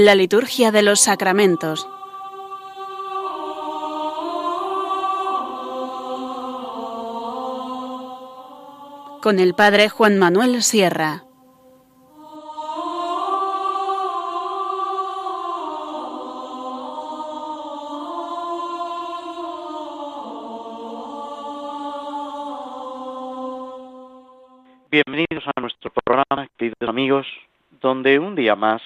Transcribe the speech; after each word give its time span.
La 0.00 0.14
liturgia 0.14 0.70
de 0.70 0.82
los 0.82 1.00
sacramentos. 1.00 1.88
Con 9.20 9.40
el 9.40 9.54
Padre 9.54 9.88
Juan 9.88 10.16
Manuel 10.16 10.62
Sierra. 10.62 11.24
Bienvenidos 24.92 25.42
a 25.56 25.60
nuestro 25.60 25.90
programa, 25.90 26.46
queridos 26.56 26.88
amigos, 26.88 27.26
donde 27.80 28.20
un 28.20 28.36
día 28.36 28.54
más, 28.54 28.80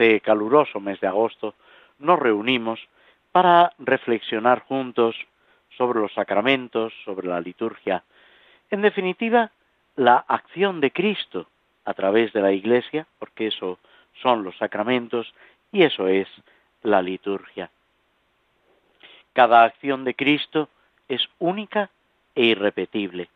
este 0.00 0.20
caluroso 0.20 0.80
mes 0.80 0.98
de 1.00 1.06
agosto, 1.06 1.54
nos 1.98 2.18
reunimos 2.18 2.80
para 3.32 3.74
reflexionar 3.78 4.60
juntos 4.60 5.14
sobre 5.76 6.00
los 6.00 6.12
sacramentos, 6.14 6.94
sobre 7.04 7.28
la 7.28 7.38
liturgia, 7.38 8.02
en 8.70 8.80
definitiva, 8.80 9.50
la 9.96 10.24
acción 10.26 10.80
de 10.80 10.90
Cristo 10.90 11.48
a 11.84 11.92
través 11.92 12.32
de 12.32 12.40
la 12.40 12.52
Iglesia, 12.52 13.06
porque 13.18 13.48
eso 13.48 13.78
son 14.22 14.42
los 14.42 14.56
sacramentos 14.56 15.34
y 15.70 15.82
eso 15.82 16.08
es 16.08 16.28
la 16.82 17.02
liturgia. 17.02 17.68
Cada 19.34 19.64
acción 19.64 20.04
de 20.04 20.14
Cristo 20.14 20.70
es 21.08 21.28
única 21.38 21.90
e 22.34 22.44
irrepetible. 22.44 23.28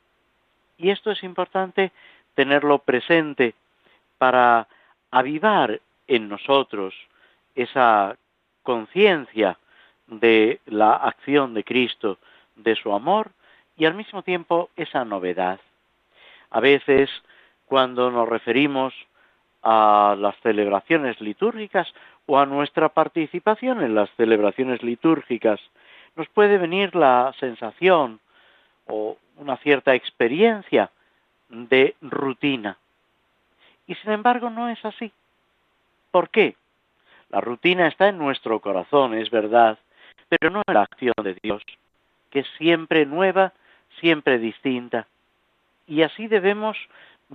Y 0.79 0.91
esto 0.91 1.11
es 1.11 1.23
importante 1.25 1.93
tenerlo 2.35 2.79
presente 2.79 3.55
para 4.17 4.67
avivar 5.11 5.81
en 6.07 6.29
nosotros 6.29 6.95
esa 7.55 8.17
conciencia 8.63 9.59
de 10.07 10.61
la 10.67 10.95
acción 10.95 11.55
de 11.55 11.65
Cristo, 11.65 12.19
de 12.57 12.77
su 12.77 12.93
amor 12.93 13.31
y 13.77 13.85
al 13.85 13.95
mismo 13.95 14.23
tiempo 14.23 14.71
esa 14.77 15.05
novedad. 15.05 15.61
A 16.51 16.61
veces 16.61 17.11
cuando 17.67 18.11
nos 18.11 18.29
referimos 18.29 18.95
a 19.63 20.15
las 20.19 20.37
celebraciones 20.41 21.21
litúrgicas 21.21 21.93
o 22.27 22.39
a 22.39 22.47
nuestra 22.47 22.91
participación 22.91 23.83
en 23.83 23.95
las 23.95 24.11
celebraciones 24.17 24.83
litúrgicas, 24.83 25.61
nos 26.17 26.29
puede 26.29 26.59
venir 26.59 26.95
la 26.95 27.35
sensación 27.41 28.21
o 28.87 29.17
una 29.37 29.57
cierta 29.59 29.95
experiencia 29.95 30.91
de 31.49 31.97
rutina. 32.01 32.77
Y 33.87 33.95
sin 33.97 34.13
embargo 34.13 34.51
no 34.51 34.69
es 34.69 34.83
así. 34.85 35.13
¿Por 36.15 36.31
qué? 36.31 36.55
La 37.31 37.41
rutina 37.41 37.89
está 37.89 38.07
en 38.07 38.19
nuestro 38.19 38.61
corazón, 38.61 39.15
es 39.15 39.31
verdad, 39.31 39.81
pero 40.29 40.49
no 40.49 40.63
en 40.65 40.75
la 40.75 40.83
acción 40.83 41.15
de 41.25 41.37
Dios, 41.43 41.61
que 42.31 42.39
es 42.39 42.47
siempre 42.57 43.05
nueva, 43.05 43.53
siempre 43.99 44.39
distinta. 44.39 45.09
Y 45.89 46.03
así 46.03 46.29
debemos 46.29 46.79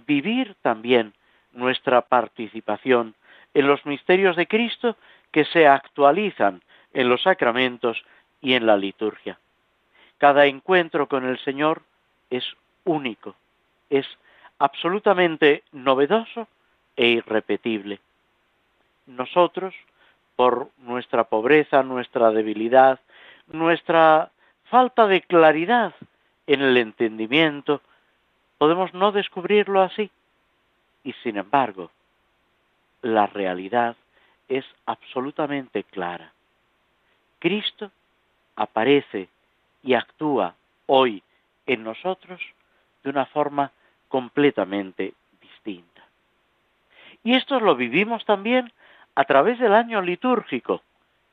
vivir 0.07 0.55
también 0.61 1.11
nuestra 1.51 1.99
participación 1.99 3.15
en 3.53 3.67
los 3.67 3.85
misterios 3.85 4.37
de 4.37 4.47
Cristo 4.47 4.95
que 5.33 5.43
se 5.43 5.67
actualizan 5.67 6.61
en 6.93 7.09
los 7.09 7.23
sacramentos 7.23 8.01
y 8.39 8.53
en 8.53 8.65
la 8.65 8.77
liturgia. 8.77 9.37
Cada 10.19 10.45
encuentro 10.45 11.09
con 11.09 11.25
el 11.25 11.37
Señor 11.39 11.81
es 12.29 12.45
único, 12.85 13.35
es 13.89 14.07
absolutamente 14.57 15.63
novedoso 15.73 16.47
e 16.95 17.07
irrepetible. 17.07 17.99
Nosotros, 19.09 19.73
por 20.35 20.69
nuestra 20.77 21.23
pobreza, 21.23 21.81
nuestra 21.81 22.29
debilidad, 22.29 22.99
nuestra 23.47 24.29
falta 24.65 25.07
de 25.07 25.21
claridad 25.21 25.95
en 26.45 26.61
el 26.61 26.77
entendimiento, 26.77 27.81
podemos 28.59 28.93
no 28.93 29.11
descubrirlo 29.11 29.81
así. 29.81 30.11
Y 31.03 31.13
sin 31.23 31.37
embargo, 31.37 31.89
la 33.01 33.25
realidad 33.25 33.95
es 34.47 34.65
absolutamente 34.85 35.83
clara. 35.83 36.31
Cristo 37.39 37.91
aparece 38.55 39.27
y 39.81 39.95
actúa 39.95 40.53
hoy 40.85 41.23
en 41.65 41.83
nosotros 41.83 42.39
de 43.03 43.09
una 43.09 43.25
forma 43.25 43.71
completamente 44.07 45.13
distinta. 45.41 46.03
Y 47.23 47.33
esto 47.33 47.59
lo 47.59 47.75
vivimos 47.75 48.23
también 48.25 48.71
a 49.19 49.25
través 49.25 49.59
del 49.59 49.73
año 49.73 50.01
litúrgico, 50.01 50.81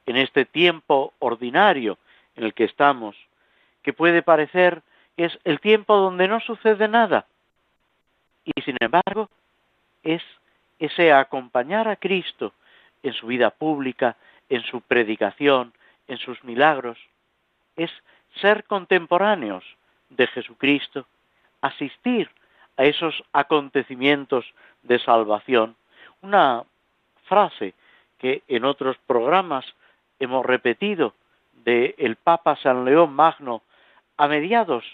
en 0.06 0.16
este 0.16 0.44
tiempo 0.44 1.14
ordinario 1.20 1.98
en 2.34 2.42
el 2.42 2.52
que 2.52 2.64
estamos, 2.64 3.14
que 3.84 3.92
puede 3.92 4.22
parecer 4.22 4.82
que 5.16 5.26
es 5.26 5.38
el 5.44 5.60
tiempo 5.60 5.96
donde 5.96 6.26
no 6.26 6.40
sucede 6.40 6.88
nada. 6.88 7.26
Y 8.44 8.60
sin 8.62 8.76
embargo, 8.80 9.30
es 10.02 10.20
ese 10.80 11.12
acompañar 11.12 11.86
a 11.86 11.94
Cristo 11.94 12.54
en 13.04 13.12
su 13.12 13.28
vida 13.28 13.50
pública, 13.50 14.16
en 14.48 14.64
su 14.64 14.80
predicación, 14.80 15.72
en 16.08 16.18
sus 16.18 16.42
milagros, 16.42 16.98
es 17.76 17.92
ser 18.40 18.64
contemporáneos 18.64 19.64
de 20.08 20.26
Jesucristo, 20.26 21.06
asistir 21.60 22.28
a 22.78 22.82
esos 22.82 23.22
acontecimientos 23.32 24.44
de 24.82 24.98
salvación. 24.98 25.76
Una 26.20 26.64
frase 27.26 27.74
que 28.18 28.42
en 28.48 28.64
otros 28.64 28.96
programas 29.06 29.64
hemos 30.18 30.44
repetido 30.44 31.14
del 31.64 31.94
el 31.98 32.16
Papa 32.16 32.56
San 32.56 32.84
León 32.84 33.12
Magno 33.12 33.62
a 34.16 34.28
mediados 34.28 34.84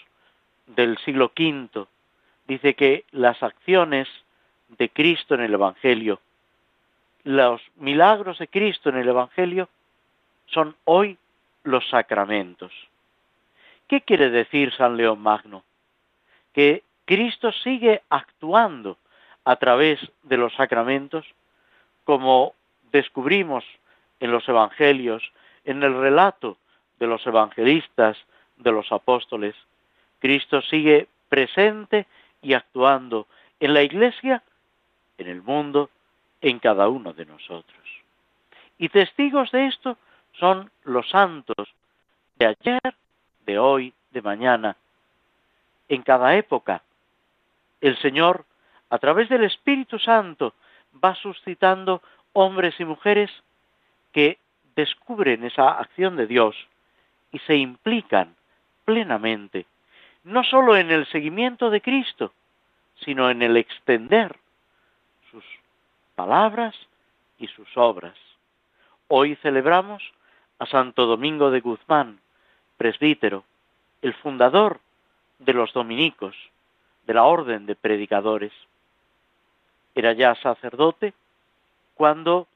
del 0.67 0.97
siglo 0.99 1.31
V, 1.37 1.85
dice 2.47 2.73
que 2.73 3.05
las 3.11 3.41
acciones 3.41 4.07
de 4.77 4.89
Cristo 4.89 5.35
en 5.35 5.41
el 5.41 5.53
Evangelio, 5.53 6.19
los 7.23 7.61
milagros 7.77 8.39
de 8.39 8.47
Cristo 8.47 8.89
en 8.89 8.97
el 8.97 9.07
Evangelio, 9.07 9.69
son 10.47 10.75
hoy 10.85 11.17
los 11.63 11.87
sacramentos. 11.89 12.71
¿Qué 13.87 14.01
quiere 14.01 14.29
decir 14.29 14.73
San 14.73 14.97
León 14.97 15.19
Magno? 15.21 15.63
Que 16.53 16.83
Cristo 17.05 17.51
sigue 17.51 18.01
actuando 18.09 18.97
a 19.45 19.55
través 19.57 19.99
de 20.23 20.37
los 20.37 20.53
sacramentos, 20.55 21.25
como 22.03 22.53
descubrimos 22.91 23.63
en 24.19 24.31
los 24.31 24.47
evangelios, 24.47 25.23
en 25.65 25.83
el 25.83 25.93
relato 25.93 26.57
de 26.99 27.07
los 27.07 27.25
evangelistas, 27.25 28.17
de 28.57 28.71
los 28.71 28.91
apóstoles. 28.91 29.55
Cristo 30.19 30.61
sigue 30.61 31.07
presente 31.29 32.05
y 32.41 32.53
actuando 32.53 33.27
en 33.59 33.73
la 33.73 33.81
iglesia, 33.81 34.43
en 35.17 35.27
el 35.27 35.41
mundo, 35.41 35.89
en 36.41 36.59
cada 36.59 36.87
uno 36.87 37.13
de 37.13 37.25
nosotros. 37.25 37.83
Y 38.77 38.89
testigos 38.89 39.51
de 39.51 39.67
esto 39.67 39.97
son 40.39 40.69
los 40.83 41.09
santos 41.09 41.73
de 42.35 42.47
ayer, 42.47 42.95
de 43.45 43.59
hoy, 43.59 43.93
de 44.11 44.21
mañana, 44.21 44.75
en 45.87 46.01
cada 46.01 46.35
época. 46.35 46.81
El 47.81 47.97
Señor, 47.97 48.45
a 48.89 48.97
través 48.97 49.29
del 49.29 49.43
Espíritu 49.43 49.99
Santo, 49.99 50.53
va 51.03 51.15
suscitando 51.15 52.01
hombres 52.33 52.79
y 52.79 52.85
mujeres 52.85 53.31
que 54.11 54.37
descubren 54.75 55.43
esa 55.43 55.79
acción 55.79 56.15
de 56.15 56.27
Dios 56.27 56.55
y 57.31 57.39
se 57.39 57.55
implican 57.55 58.35
plenamente, 58.85 59.65
no 60.23 60.43
sólo 60.43 60.77
en 60.77 60.91
el 60.91 61.05
seguimiento 61.07 61.69
de 61.69 61.81
Cristo, 61.81 62.33
sino 63.03 63.29
en 63.29 63.41
el 63.41 63.57
extender 63.57 64.37
sus 65.31 65.43
palabras 66.15 66.75
y 67.37 67.47
sus 67.47 67.67
obras. 67.75 68.15
Hoy 69.07 69.35
celebramos 69.37 70.03
a 70.59 70.65
Santo 70.65 71.05
Domingo 71.05 71.51
de 71.51 71.59
Guzmán, 71.59 72.19
presbítero, 72.77 73.43
el 74.01 74.13
fundador 74.13 74.79
de 75.39 75.53
los 75.53 75.73
dominicos, 75.73 76.35
de 77.05 77.13
la 77.13 77.23
orden 77.23 77.65
de 77.65 77.75
predicadores. 77.75 78.53
Era 79.95 80.13
ya 80.13 80.35
sacerdote 80.35 81.13
cuando 81.95 82.47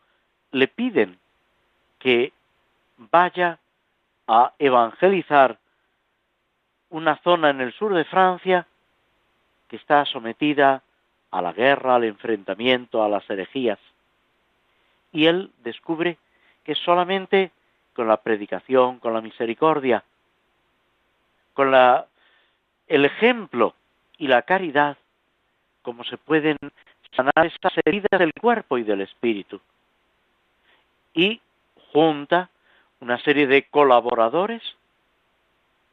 le 0.51 0.67
piden 0.67 1.19
que 1.99 2.33
vaya 2.97 3.59
a 4.27 4.53
evangelizar 4.59 5.57
una 6.89 7.17
zona 7.17 7.49
en 7.49 7.61
el 7.61 7.73
sur 7.73 7.93
de 7.93 8.05
Francia 8.05 8.65
que 9.67 9.75
está 9.75 10.05
sometida 10.05 10.81
a 11.31 11.41
la 11.41 11.53
guerra, 11.53 11.95
al 11.95 12.05
enfrentamiento, 12.05 13.03
a 13.03 13.09
las 13.09 13.29
herejías. 13.29 13.79
Y 15.11 15.25
él 15.25 15.51
descubre 15.63 16.17
que 16.63 16.75
solamente 16.75 17.51
con 17.93 18.07
la 18.07 18.17
predicación, 18.17 18.99
con 18.99 19.13
la 19.13 19.21
misericordia, 19.21 20.03
con 21.53 21.71
la, 21.71 22.05
el 22.87 23.05
ejemplo 23.05 23.73
y 24.17 24.27
la 24.27 24.43
caridad, 24.43 24.97
como 25.81 26.03
se 26.03 26.17
pueden 26.17 26.57
sanar 27.15 27.45
esas 27.45 27.73
heridas 27.85 28.19
del 28.19 28.33
cuerpo 28.33 28.77
y 28.77 28.83
del 28.83 29.01
espíritu. 29.01 29.61
y 31.13 31.41
junta 31.91 32.49
una 32.99 33.17
serie 33.19 33.47
de 33.47 33.63
colaboradores 33.63 34.61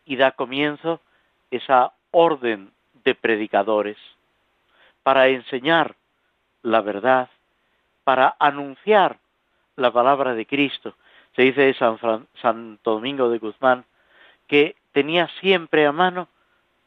y 0.05 0.17
da 0.17 0.33
comienzo 0.33 1.01
esa 1.51 1.93
orden 2.11 2.71
de 3.05 3.15
predicadores 3.15 3.97
para 5.03 5.29
enseñar 5.29 5.97
la 6.63 6.81
verdad, 6.81 7.29
para 8.05 8.37
anunciar 8.39 9.19
la 9.77 9.93
palabra 9.93 10.35
de 10.35 10.47
Cristo. 10.47 10.95
Se 11.37 11.43
dice 11.43 11.63
de 11.63 11.75
San 11.75 11.99
Santo 12.41 12.93
Domingo 12.93 13.29
de 13.29 13.39
Guzmán 13.39 13.85
que 14.47 14.77
tenía 14.93 15.29
siempre 15.41 15.87
a 15.87 15.93
mano 15.93 16.29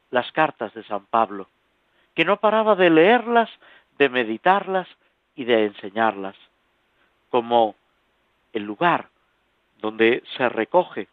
las 0.09 0.31
cartas 0.31 0.73
de 0.73 0.83
San 0.83 1.05
Pablo, 1.05 1.47
que 2.15 2.25
no 2.25 2.37
paraba 2.37 2.75
de 2.75 2.89
leerlas, 2.89 3.49
de 3.97 4.09
meditarlas 4.09 4.87
y 5.35 5.45
de 5.45 5.65
enseñarlas, 5.65 6.35
como 7.29 7.75
el 8.53 8.63
lugar 8.63 9.09
donde 9.79 10.23
se 10.35 10.49
recoge 10.49 11.07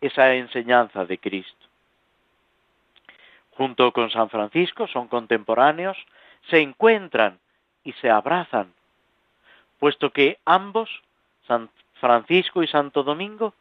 esa 0.00 0.34
enseñanza 0.34 1.04
de 1.04 1.18
Cristo. 1.18 1.66
Junto 3.52 3.92
con 3.92 4.10
San 4.10 4.28
Francisco 4.28 4.86
son 4.86 5.08
contemporáneos, 5.08 5.96
se 6.50 6.60
encuentran 6.60 7.38
y 7.84 7.92
se 7.94 8.10
abrazan, 8.10 8.72
puesto 9.78 10.10
que 10.10 10.38
ambos, 10.44 10.90
San 11.46 11.70
Francisco 11.94 12.62
y 12.62 12.66
Santo 12.66 13.02
Domingo, 13.02 13.54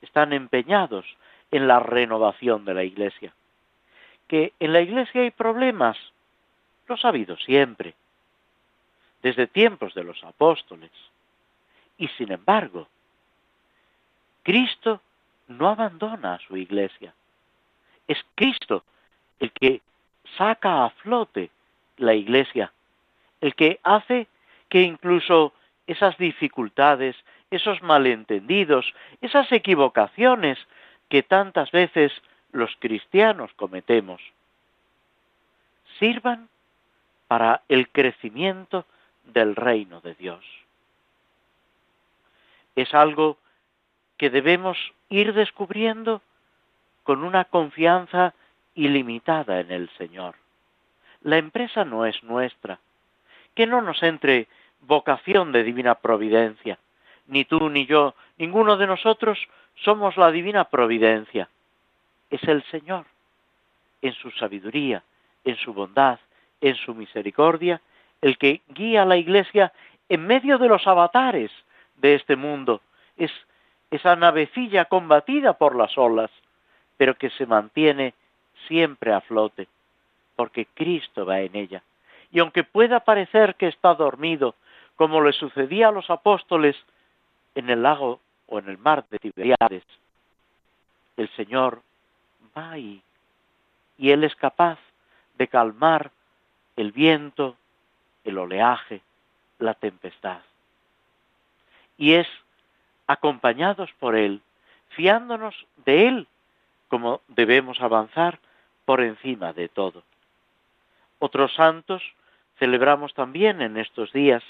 están 0.00 0.32
empeñados 0.32 1.06
en 1.50 1.66
la 1.66 1.80
renovación 1.80 2.64
de 2.64 2.74
la 2.74 2.84
Iglesia. 2.84 3.32
Que 4.28 4.52
en 4.60 4.72
la 4.72 4.80
Iglesia 4.80 5.22
hay 5.22 5.30
problemas, 5.30 5.96
los 6.92 7.04
ha 7.04 7.08
habido 7.08 7.36
siempre, 7.38 7.94
desde 9.22 9.46
tiempos 9.46 9.94
de 9.94 10.04
los 10.04 10.22
apóstoles. 10.24 10.90
Y 11.96 12.08
sin 12.08 12.30
embargo, 12.30 12.86
Cristo 14.42 15.00
no 15.48 15.68
abandona 15.70 16.34
a 16.34 16.38
su 16.38 16.56
Iglesia. 16.56 17.14
Es 18.06 18.18
Cristo 18.34 18.84
el 19.40 19.52
que 19.52 19.80
saca 20.36 20.84
a 20.84 20.90
flote 20.90 21.50
la 21.96 22.14
Iglesia, 22.14 22.72
el 23.40 23.54
que 23.54 23.80
hace 23.82 24.26
que 24.68 24.82
incluso 24.82 25.54
esas 25.86 26.16
dificultades, 26.18 27.16
esos 27.50 27.82
malentendidos, 27.82 28.92
esas 29.22 29.50
equivocaciones 29.50 30.58
que 31.08 31.22
tantas 31.22 31.70
veces 31.70 32.12
los 32.52 32.74
cristianos 32.80 33.50
cometemos, 33.54 34.20
sirvan 35.98 36.48
para 37.32 37.62
el 37.66 37.88
crecimiento 37.88 38.84
del 39.24 39.56
reino 39.56 40.02
de 40.02 40.12
Dios. 40.12 40.44
Es 42.76 42.92
algo 42.92 43.38
que 44.18 44.28
debemos 44.28 44.76
ir 45.08 45.32
descubriendo 45.32 46.20
con 47.04 47.24
una 47.24 47.46
confianza 47.46 48.34
ilimitada 48.74 49.60
en 49.60 49.70
el 49.70 49.88
Señor. 49.96 50.34
La 51.22 51.38
empresa 51.38 51.86
no 51.86 52.04
es 52.04 52.22
nuestra. 52.22 52.80
Que 53.54 53.66
no 53.66 53.80
nos 53.80 54.02
entre 54.02 54.46
vocación 54.82 55.52
de 55.52 55.64
divina 55.64 55.94
providencia. 55.94 56.78
Ni 57.28 57.46
tú 57.46 57.70
ni 57.70 57.86
yo, 57.86 58.14
ninguno 58.36 58.76
de 58.76 58.86
nosotros 58.86 59.38
somos 59.76 60.18
la 60.18 60.30
divina 60.30 60.64
providencia. 60.64 61.48
Es 62.28 62.42
el 62.42 62.62
Señor, 62.64 63.06
en 64.02 64.12
su 64.12 64.30
sabiduría, 64.32 65.02
en 65.44 65.56
su 65.56 65.72
bondad, 65.72 66.18
en 66.62 66.76
su 66.76 66.94
misericordia, 66.94 67.82
el 68.22 68.38
que 68.38 68.62
guía 68.68 69.02
a 69.02 69.06
la 69.06 69.18
Iglesia 69.18 69.72
en 70.08 70.26
medio 70.26 70.56
de 70.56 70.68
los 70.68 70.86
avatares 70.86 71.50
de 71.96 72.14
este 72.14 72.36
mundo. 72.36 72.80
Es 73.18 73.30
esa 73.90 74.16
navecilla 74.16 74.86
combatida 74.86 75.52
por 75.54 75.76
las 75.76 75.98
olas, 75.98 76.30
pero 76.96 77.14
que 77.16 77.28
se 77.30 77.44
mantiene 77.44 78.14
siempre 78.68 79.12
a 79.12 79.20
flote, 79.20 79.68
porque 80.36 80.66
Cristo 80.72 81.26
va 81.26 81.40
en 81.40 81.56
ella. 81.56 81.82
Y 82.30 82.38
aunque 82.38 82.64
pueda 82.64 83.00
parecer 83.00 83.56
que 83.56 83.68
está 83.68 83.94
dormido, 83.94 84.54
como 84.96 85.20
le 85.20 85.32
sucedía 85.32 85.88
a 85.88 85.92
los 85.92 86.08
apóstoles 86.10 86.76
en 87.54 87.68
el 87.68 87.82
lago 87.82 88.20
o 88.46 88.58
en 88.58 88.68
el 88.68 88.78
mar 88.78 89.04
de 89.10 89.18
Tiberiades, 89.18 89.82
el 91.16 91.28
Señor 91.30 91.82
va 92.56 92.70
ahí 92.70 93.02
y 93.98 94.10
Él 94.10 94.24
es 94.24 94.34
capaz 94.36 94.78
de 95.36 95.48
calmar 95.48 96.10
el 96.76 96.92
viento, 96.92 97.56
el 98.24 98.38
oleaje, 98.38 99.00
la 99.58 99.74
tempestad. 99.74 100.40
Y 101.96 102.14
es 102.14 102.26
acompañados 103.06 103.90
por 103.98 104.16
Él, 104.16 104.40
fiándonos 104.90 105.54
de 105.84 106.08
Él, 106.08 106.26
como 106.88 107.20
debemos 107.28 107.80
avanzar 107.80 108.38
por 108.84 109.00
encima 109.00 109.52
de 109.52 109.68
todo. 109.68 110.02
Otros 111.18 111.54
santos 111.54 112.02
celebramos 112.58 113.14
también 113.14 113.62
en 113.62 113.76
estos 113.76 114.12
días. 114.12 114.42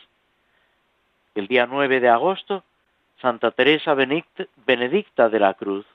El 1.34 1.46
día 1.46 1.66
9 1.66 2.00
de 2.00 2.08
agosto, 2.08 2.64
Santa 3.20 3.50
Teresa 3.52 3.94
Benedicta 3.94 5.28
de 5.28 5.38
la 5.38 5.54
Cruz, 5.54 5.86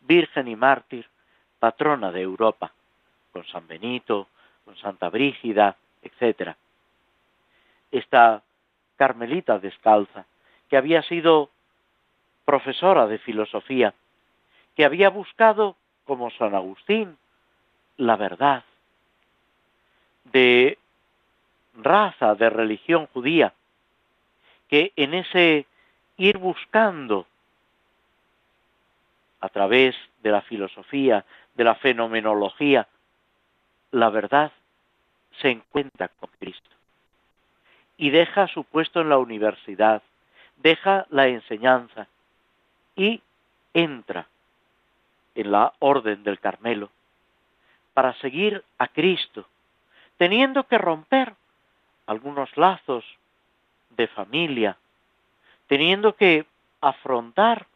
Virgen 0.00 0.48
y 0.48 0.56
mártir, 0.56 1.08
patrona 1.58 2.12
de 2.12 2.20
Europa, 2.20 2.72
con 3.32 3.46
San 3.46 3.66
Benito, 3.66 4.28
con 4.64 4.76
Santa 4.76 5.08
Brígida, 5.08 5.76
etc. 6.02 6.54
Esta 7.90 8.42
carmelita 8.96 9.58
descalza, 9.58 10.26
que 10.68 10.76
había 10.76 11.02
sido 11.02 11.50
profesora 12.44 13.06
de 13.06 13.18
filosofía, 13.18 13.94
que 14.76 14.84
había 14.84 15.10
buscado, 15.10 15.76
como 16.04 16.30
San 16.30 16.54
Agustín, 16.54 17.16
la 17.96 18.16
verdad 18.16 18.64
de 20.24 20.78
raza, 21.74 22.34
de 22.34 22.50
religión 22.50 23.06
judía, 23.12 23.52
que 24.68 24.92
en 24.96 25.14
ese 25.14 25.66
ir 26.16 26.38
buscando 26.38 27.26
a 29.40 29.48
través 29.48 29.94
de 30.22 30.30
la 30.30 30.42
filosofía, 30.42 31.24
de 31.54 31.64
la 31.64 31.74
fenomenología, 31.76 32.88
la 33.90 34.10
verdad, 34.10 34.52
se 35.40 35.50
encuentra 35.50 36.08
con 36.08 36.30
Cristo. 36.38 36.70
Y 37.96 38.10
deja 38.10 38.48
su 38.48 38.64
puesto 38.64 39.00
en 39.00 39.08
la 39.08 39.18
universidad, 39.18 40.02
deja 40.56 41.06
la 41.10 41.28
enseñanza 41.28 42.08
y 42.96 43.22
entra 43.72 44.26
en 45.34 45.50
la 45.50 45.72
orden 45.78 46.22
del 46.22 46.40
Carmelo 46.40 46.90
para 47.92 48.14
seguir 48.14 48.64
a 48.78 48.88
Cristo, 48.88 49.46
teniendo 50.16 50.64
que 50.64 50.78
romper 50.78 51.34
algunos 52.06 52.56
lazos 52.56 53.04
de 53.90 54.08
familia, 54.08 54.76
teniendo 55.68 56.14
que 56.14 56.46
afrontar 56.80 57.66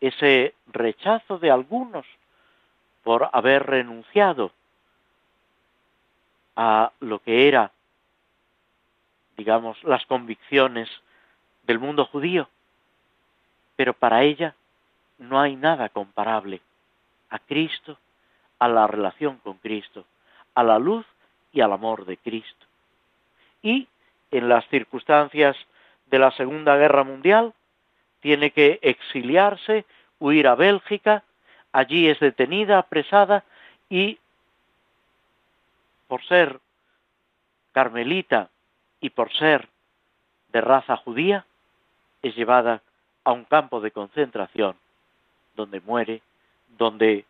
ese 0.00 0.54
rechazo 0.66 1.38
de 1.38 1.50
algunos 1.50 2.06
por 3.02 3.28
haber 3.32 3.66
renunciado 3.66 4.52
a 6.62 6.92
lo 7.00 7.20
que 7.20 7.48
era, 7.48 7.72
digamos, 9.38 9.82
las 9.82 10.04
convicciones 10.04 10.90
del 11.62 11.78
mundo 11.78 12.04
judío. 12.04 12.50
Pero 13.76 13.94
para 13.94 14.24
ella 14.24 14.54
no 15.16 15.40
hay 15.40 15.56
nada 15.56 15.88
comparable 15.88 16.60
a 17.30 17.38
Cristo 17.38 17.96
a 18.58 18.68
la 18.68 18.86
relación 18.86 19.38
con 19.38 19.54
Cristo, 19.54 20.04
a 20.54 20.62
la 20.62 20.78
luz 20.78 21.06
y 21.50 21.62
al 21.62 21.72
amor 21.72 22.04
de 22.04 22.18
Cristo. 22.18 22.66
Y 23.62 23.88
en 24.30 24.50
las 24.50 24.68
circunstancias 24.68 25.56
de 26.10 26.18
la 26.18 26.30
Segunda 26.32 26.76
Guerra 26.76 27.04
Mundial, 27.04 27.54
tiene 28.20 28.50
que 28.50 28.78
exiliarse, 28.82 29.86
huir 30.18 30.46
a 30.46 30.56
Bélgica, 30.56 31.24
allí 31.72 32.06
es 32.06 32.20
detenida, 32.20 32.76
apresada 32.76 33.44
y 33.88 34.18
por 36.10 36.24
ser 36.24 36.58
carmelita 37.70 38.50
y 39.00 39.10
por 39.10 39.32
ser 39.32 39.68
de 40.48 40.60
raza 40.60 40.96
judía, 40.96 41.46
es 42.20 42.34
llevada 42.34 42.82
a 43.22 43.30
un 43.30 43.44
campo 43.44 43.80
de 43.80 43.92
concentración 43.92 44.74
donde 45.54 45.80
muere, 45.80 46.20
donde 46.76 47.26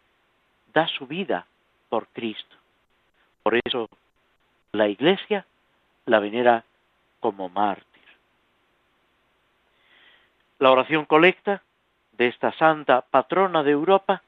da 0.72 0.88
su 0.88 1.06
vida 1.06 1.46
por 1.90 2.06
Cristo. 2.06 2.56
Por 3.42 3.60
eso 3.62 3.90
la 4.72 4.88
Iglesia 4.88 5.44
la 6.06 6.18
venera 6.18 6.64
como 7.20 7.50
mártir. 7.50 7.84
La 10.58 10.70
oración 10.70 11.04
colecta 11.04 11.62
de 12.12 12.28
esta 12.28 12.50
santa 12.52 13.02
patrona 13.02 13.62
de 13.62 13.72
Europa 13.72 14.22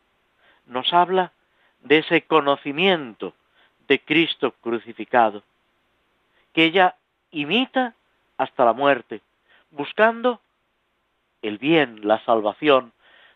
nos 0.66 0.92
habla 0.92 1.32
de 1.80 2.00
ese 2.00 2.26
conocimiento 2.26 3.32
de 3.88 4.00
Cristo 4.00 4.52
crucificado, 4.60 5.42
que 6.52 6.64
ella 6.64 6.96
imita 7.30 7.94
hasta 8.36 8.64
la 8.64 8.72
muerte, 8.72 9.20
buscando 9.70 10.40
el 11.42 11.58
bien, 11.58 12.06
la 12.06 12.24
salvación 12.24 12.92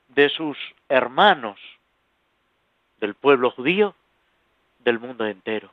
de 0.08 0.28
sus 0.28 0.56
hermanos 0.88 1.58
del 3.00 3.14
pueblo 3.14 3.50
judío, 3.50 3.94
del 4.80 4.98
mundo 4.98 5.26
entero. 5.26 5.70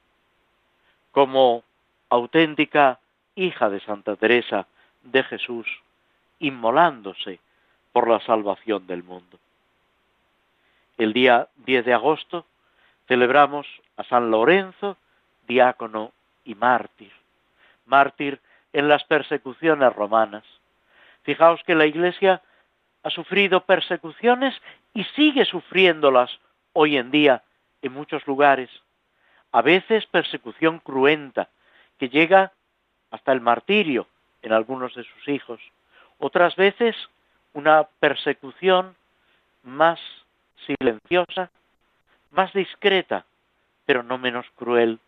Como 1.12 1.64
auténtica 2.10 3.00
hija 3.36 3.70
de 3.70 3.80
Santa 3.82 4.16
Teresa 4.16 4.68
de 5.04 5.24
Jesús, 5.24 5.68
inmolándose 6.40 7.40
por 7.92 8.10
la 8.10 8.20
salvación 8.22 8.88
del 8.88 9.04
mundo. 9.04 9.40
El 10.98 11.14
día 11.14 11.48
10 11.58 11.86
de 11.86 11.94
agosto 11.94 12.46
celebramos 13.08 13.68
a 13.98 14.04
San 14.04 14.32
Lorenzo, 14.32 14.98
diácono 15.48 16.12
y 16.44 16.56
mártir, 16.56 17.12
mártir 17.86 18.40
en 18.72 18.88
las 18.88 19.04
persecuciones 19.04 19.94
romanas. 19.94 20.44
Fijaos 21.24 21.62
que 21.64 21.76
la 21.76 21.86
Iglesia 21.86 22.42
ha 23.04 23.10
sufrido 23.10 23.66
persecuciones 23.66 24.56
y 24.94 25.04
sigue 25.16 25.46
sufriéndolas 25.46 26.40
hoy 26.74 26.98
en 26.98 27.12
día 27.12 27.44
en 27.82 27.94
muchos 27.94 28.26
lugares. 28.28 28.70
A 29.52 29.62
veces 29.62 30.06
persecución 30.08 30.80
cruenta, 30.80 31.50
que 32.00 32.10
llega 32.10 32.52
hasta 33.12 33.32
el 33.32 33.42
martirio 33.42 34.08
en 34.42 34.54
algunos 34.54 34.96
de 34.96 35.04
sus 35.04 35.28
hijos. 35.28 35.62
Otras 36.18 36.56
veces 36.56 36.96
una 37.54 37.84
persecución 38.00 38.96
más 39.62 40.00
silenciosa, 40.66 41.52
más 42.34 42.52
discreta, 42.54 43.26
pero 43.86 44.04
no 44.04 44.18
menos 44.18 44.46
cruel, 44.56 45.00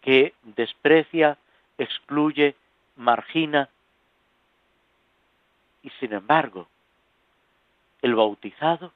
que 0.00 0.34
desprecia, 0.42 1.36
excluye, 1.78 2.54
margina. 2.96 3.68
Y 5.82 5.90
sin 6.00 6.12
embargo, 6.12 6.68
el 8.02 8.14
bautizado 8.14 8.92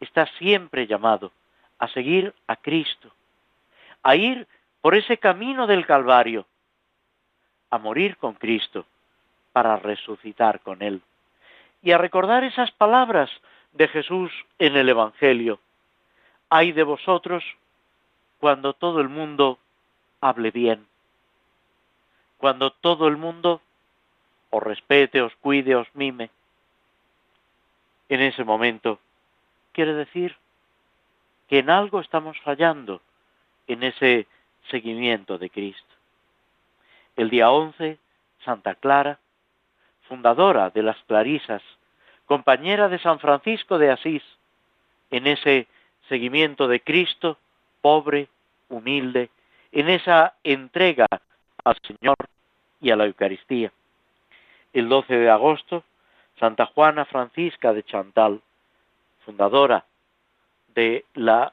está 0.00 0.26
siempre 0.38 0.86
llamado 0.86 1.32
a 1.78 1.88
seguir 1.88 2.34
a 2.46 2.56
Cristo, 2.56 3.10
a 4.02 4.16
ir 4.16 4.46
por 4.80 4.94
ese 4.94 5.18
camino 5.18 5.66
del 5.66 5.86
Calvario, 5.86 6.46
a 7.70 7.78
morir 7.78 8.16
con 8.16 8.34
Cristo 8.34 8.86
para 9.52 9.76
resucitar 9.76 10.60
con 10.60 10.82
Él 10.82 11.02
y 11.82 11.92
a 11.92 11.98
recordar 11.98 12.44
esas 12.44 12.70
palabras 12.72 13.30
de 13.72 13.88
Jesús 13.88 14.32
en 14.58 14.76
el 14.76 14.88
Evangelio. 14.88 15.60
Hay 16.50 16.72
de 16.72 16.82
vosotros 16.82 17.44
cuando 18.40 18.72
todo 18.72 19.00
el 19.00 19.08
mundo 19.08 19.58
hable 20.20 20.50
bien, 20.50 20.86
cuando 22.38 22.70
todo 22.70 23.08
el 23.08 23.16
mundo 23.16 23.60
os 24.50 24.62
respete, 24.62 25.20
os 25.20 25.34
cuide, 25.36 25.74
os 25.74 25.88
mime. 25.94 26.30
En 28.08 28.20
ese 28.22 28.44
momento 28.44 28.98
quiere 29.72 29.92
decir 29.94 30.36
que 31.48 31.58
en 31.58 31.70
algo 31.70 32.00
estamos 32.00 32.38
fallando 32.40 33.02
en 33.66 33.82
ese 33.82 34.26
seguimiento 34.70 35.38
de 35.38 35.50
Cristo. 35.50 35.94
El 37.16 37.30
día 37.30 37.50
11, 37.50 37.98
Santa 38.44 38.74
Clara, 38.76 39.18
fundadora 40.08 40.70
de 40.70 40.82
las 40.82 40.96
Clarisas, 41.04 41.62
compañera 42.26 42.88
de 42.88 42.98
San 42.98 43.18
Francisco 43.18 43.78
de 43.78 43.90
Asís, 43.90 44.22
en 45.10 45.26
ese 45.26 45.66
seguimiento 46.08 46.68
de 46.68 46.80
Cristo, 46.80 47.38
pobre, 47.80 48.28
humilde, 48.68 49.30
en 49.72 49.88
esa 49.88 50.34
entrega 50.42 51.06
al 51.64 51.76
Señor 51.82 52.16
y 52.80 52.90
a 52.90 52.96
la 52.96 53.06
Eucaristía. 53.06 53.72
El 54.72 54.88
12 54.88 55.14
de 55.14 55.30
agosto, 55.30 55.84
Santa 56.38 56.66
Juana 56.66 57.04
Francisca 57.04 57.72
de 57.72 57.82
Chantal, 57.82 58.40
fundadora 59.24 59.84
de 60.74 61.04
la 61.14 61.52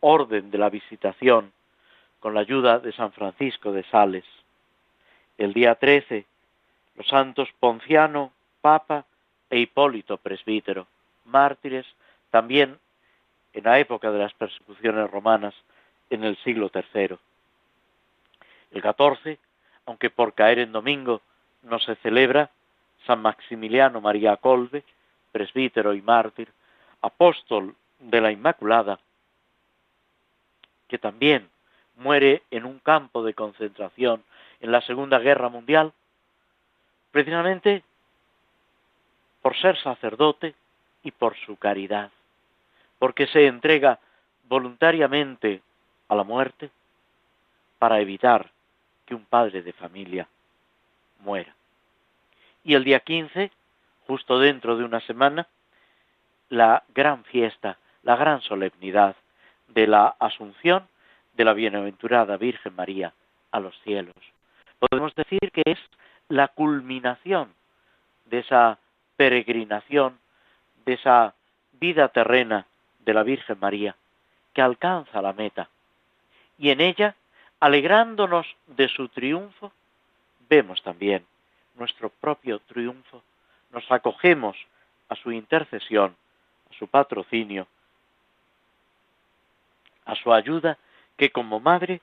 Orden 0.00 0.50
de 0.50 0.58
la 0.58 0.70
Visitación, 0.70 1.52
con 2.20 2.34
la 2.34 2.40
ayuda 2.40 2.78
de 2.78 2.92
San 2.92 3.12
Francisco 3.12 3.72
de 3.72 3.82
Sales. 3.84 4.24
El 5.38 5.52
día 5.52 5.74
13, 5.74 6.26
los 6.96 7.08
santos 7.08 7.48
Ponciano, 7.58 8.32
Papa, 8.60 9.04
e 9.48 9.58
Hipólito, 9.58 10.16
presbítero, 10.16 10.86
mártires, 11.24 11.86
también 12.30 12.78
en 13.52 13.64
la 13.64 13.78
época 13.78 14.10
de 14.10 14.18
las 14.18 14.32
persecuciones 14.34 15.10
romanas 15.10 15.54
en 16.10 16.24
el 16.24 16.36
siglo 16.38 16.70
III. 16.74 17.16
El 18.72 18.82
14, 18.82 19.38
aunque 19.86 20.10
por 20.10 20.34
caer 20.34 20.60
en 20.60 20.72
domingo 20.72 21.20
no 21.62 21.78
se 21.78 21.96
celebra, 21.96 22.50
San 23.06 23.22
Maximiliano 23.22 24.00
María 24.00 24.36
Colbe, 24.36 24.84
presbítero 25.32 25.94
y 25.94 26.02
mártir, 26.02 26.48
apóstol 27.02 27.74
de 27.98 28.20
la 28.20 28.30
Inmaculada, 28.30 28.98
que 30.88 30.98
también 30.98 31.48
muere 31.96 32.42
en 32.50 32.64
un 32.64 32.78
campo 32.80 33.22
de 33.22 33.34
concentración 33.34 34.22
en 34.60 34.72
la 34.72 34.80
Segunda 34.82 35.18
Guerra 35.18 35.48
Mundial, 35.48 35.92
precisamente 37.10 37.82
por 39.42 39.56
ser 39.56 39.78
sacerdote 39.78 40.54
y 41.02 41.10
por 41.12 41.36
su 41.46 41.56
caridad, 41.56 42.10
porque 43.00 43.26
se 43.28 43.46
entrega 43.46 43.98
voluntariamente 44.44 45.62
a 46.08 46.14
la 46.14 46.22
muerte 46.22 46.70
para 47.78 47.98
evitar 47.98 48.50
que 49.06 49.14
un 49.14 49.24
padre 49.24 49.62
de 49.62 49.72
familia 49.72 50.28
muera. 51.20 51.54
Y 52.62 52.74
el 52.74 52.84
día 52.84 53.00
15, 53.00 53.50
justo 54.06 54.38
dentro 54.38 54.76
de 54.76 54.84
una 54.84 55.00
semana, 55.00 55.48
la 56.50 56.82
gran 56.94 57.24
fiesta, 57.24 57.78
la 58.02 58.16
gran 58.16 58.42
solemnidad 58.42 59.16
de 59.68 59.86
la 59.86 60.14
Asunción 60.18 60.86
de 61.34 61.44
la 61.44 61.54
Bienaventurada 61.54 62.36
Virgen 62.36 62.76
María 62.76 63.14
a 63.50 63.60
los 63.60 63.74
cielos. 63.80 64.14
Podemos 64.78 65.14
decir 65.14 65.50
que 65.52 65.62
es 65.64 65.78
la 66.28 66.48
culminación 66.48 67.54
de 68.26 68.40
esa 68.40 68.78
peregrinación, 69.16 70.18
de 70.84 70.94
esa 70.94 71.34
vida 71.72 72.08
terrena 72.08 72.66
de 73.04 73.14
la 73.14 73.22
Virgen 73.22 73.58
María, 73.60 73.96
que 74.52 74.62
alcanza 74.62 75.22
la 75.22 75.32
meta. 75.32 75.68
Y 76.58 76.70
en 76.70 76.80
ella, 76.80 77.14
alegrándonos 77.60 78.46
de 78.66 78.88
su 78.88 79.08
triunfo, 79.08 79.72
vemos 80.48 80.82
también 80.82 81.24
nuestro 81.74 82.10
propio 82.10 82.58
triunfo, 82.60 83.22
nos 83.70 83.90
acogemos 83.90 84.56
a 85.08 85.16
su 85.16 85.32
intercesión, 85.32 86.14
a 86.70 86.74
su 86.78 86.88
patrocinio, 86.88 87.66
a 90.04 90.14
su 90.14 90.32
ayuda 90.32 90.76
que 91.16 91.30
como 91.30 91.60
madre 91.60 92.00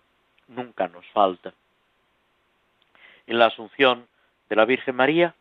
nunca 0.47 0.87
nos 0.87 1.05
falta. 1.07 1.53
En 3.27 3.37
la 3.37 3.47
Asunción 3.47 4.07
de 4.49 4.55
la 4.55 4.65
Virgen 4.65 4.95
María 4.95 5.35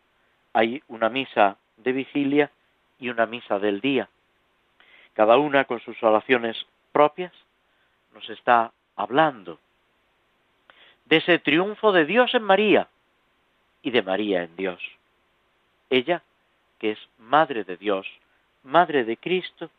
hay 0.53 0.83
una 0.89 1.09
misa 1.09 1.57
de 1.77 1.93
vigilia 1.93 2.51
y 2.99 3.09
una 3.09 3.27
misa 3.27 3.59
del 3.59 3.81
día. 3.81 4.09
Cada 5.17 5.39
una 5.39 5.65
con 5.65 5.81
sus 5.81 6.01
oraciones 6.03 6.67
propias 6.93 7.33
nos 8.13 8.29
está 8.29 8.71
hablando 8.97 9.59
de 11.07 11.17
ese 11.17 11.39
triunfo 11.39 11.91
de 11.93 12.05
Dios 12.05 12.35
en 12.35 12.43
María 12.43 12.89
y 13.81 13.93
de 13.93 14.03
María 14.03 14.43
en 14.43 14.55
Dios. 14.57 14.79
Ella, 15.89 16.23
que 16.79 16.91
es 16.91 16.99
Madre 17.17 17.65
de 17.65 17.79
Dios, 17.79 18.07
Madre 18.63 19.05
de 19.05 19.17
Cristo 19.17 19.71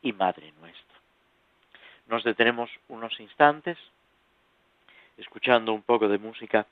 y 0.00 0.14
Madre 0.14 0.54
nuestra. 0.58 0.96
Nos 2.06 2.24
detenemos 2.24 2.70
unos 2.88 3.20
instantes 3.20 3.76
escuchando 5.18 5.74
un 5.74 5.82
poco 5.82 6.08
de 6.08 6.16
música 6.16 6.66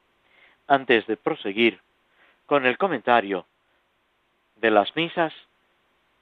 antes 0.68 1.06
de 1.06 1.18
proseguir 1.18 1.80
con 2.46 2.64
el 2.64 2.78
comentario 2.78 3.44
de 4.56 4.70
las 4.70 4.96
misas 4.96 5.34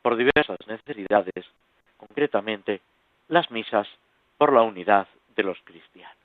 por 0.03 0.17
diversas 0.17 0.59
necesidades, 0.67 1.47
concretamente 2.07 2.81
las 3.29 3.51
misas 3.51 3.89
por 4.37 4.53
la 4.53 4.63
unidad 4.63 5.07
de 5.37 5.43
los 5.43 5.59
cristianos. 5.65 6.24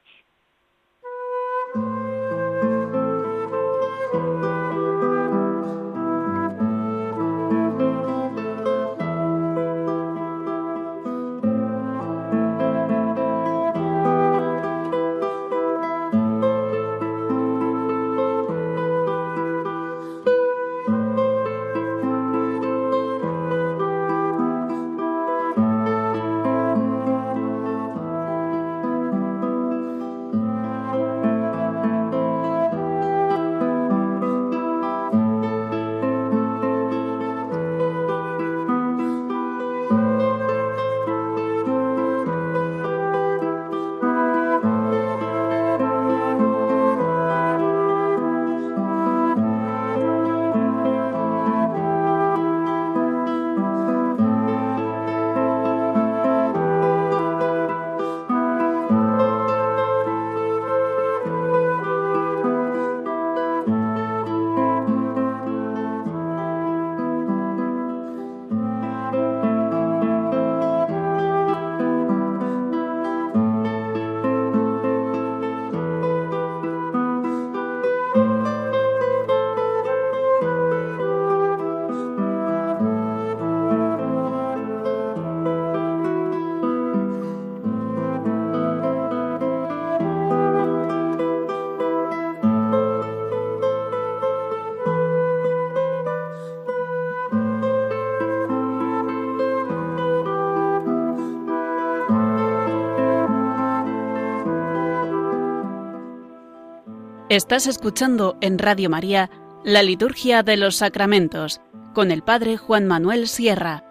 Estás 107.29 107.67
escuchando 107.67 108.39
en 108.41 108.57
Radio 108.57 108.89
María 108.89 109.29
la 109.63 109.83
Liturgia 109.83 110.41
de 110.41 110.57
los 110.57 110.77
Sacramentos 110.77 111.61
con 111.93 112.09
el 112.09 112.23
Padre 112.23 112.57
Juan 112.57 112.87
Manuel 112.87 113.27
Sierra. 113.27 113.83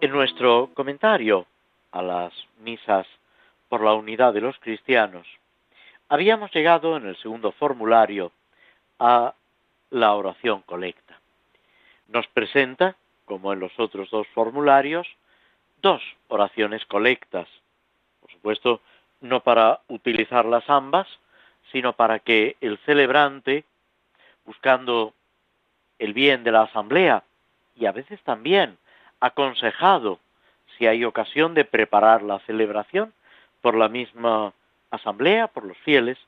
En 0.00 0.12
nuestro 0.12 0.70
comentario 0.72 1.46
a 1.90 2.00
las 2.00 2.32
misas 2.60 3.08
por 3.68 3.82
la 3.82 3.94
unidad 3.94 4.32
de 4.34 4.40
los 4.40 4.56
cristianos, 4.60 5.26
habíamos 6.08 6.52
llegado 6.54 6.96
en 6.96 7.08
el 7.08 7.16
segundo 7.16 7.50
formulario 7.50 8.30
a 9.00 9.34
la 9.90 10.14
oración 10.14 10.62
colecta. 10.62 11.18
Nos 12.06 12.28
presenta, 12.28 12.94
como 13.24 13.52
en 13.52 13.58
los 13.58 13.72
otros 13.80 14.08
dos 14.12 14.28
formularios, 14.28 15.08
dos 15.82 16.00
oraciones 16.28 16.86
colectas. 16.86 17.48
Por 18.20 18.30
supuesto, 18.30 18.80
no 19.20 19.40
para 19.40 19.80
utilizarlas 19.88 20.62
ambas, 20.68 21.08
sino 21.72 21.94
para 21.94 22.18
que 22.18 22.56
el 22.60 22.78
celebrante, 22.86 23.64
buscando 24.44 25.14
el 25.98 26.12
bien 26.12 26.44
de 26.44 26.52
la 26.52 26.62
asamblea 26.62 27.24
y 27.74 27.86
a 27.86 27.92
veces 27.92 28.20
también 28.22 28.76
aconsejado 29.20 30.18
si 30.76 30.86
hay 30.86 31.04
ocasión 31.04 31.54
de 31.54 31.64
preparar 31.64 32.22
la 32.22 32.38
celebración 32.40 33.12
por 33.60 33.76
la 33.76 33.88
misma 33.88 34.52
asamblea, 34.90 35.48
por 35.48 35.64
los 35.64 35.76
fieles, 35.78 36.18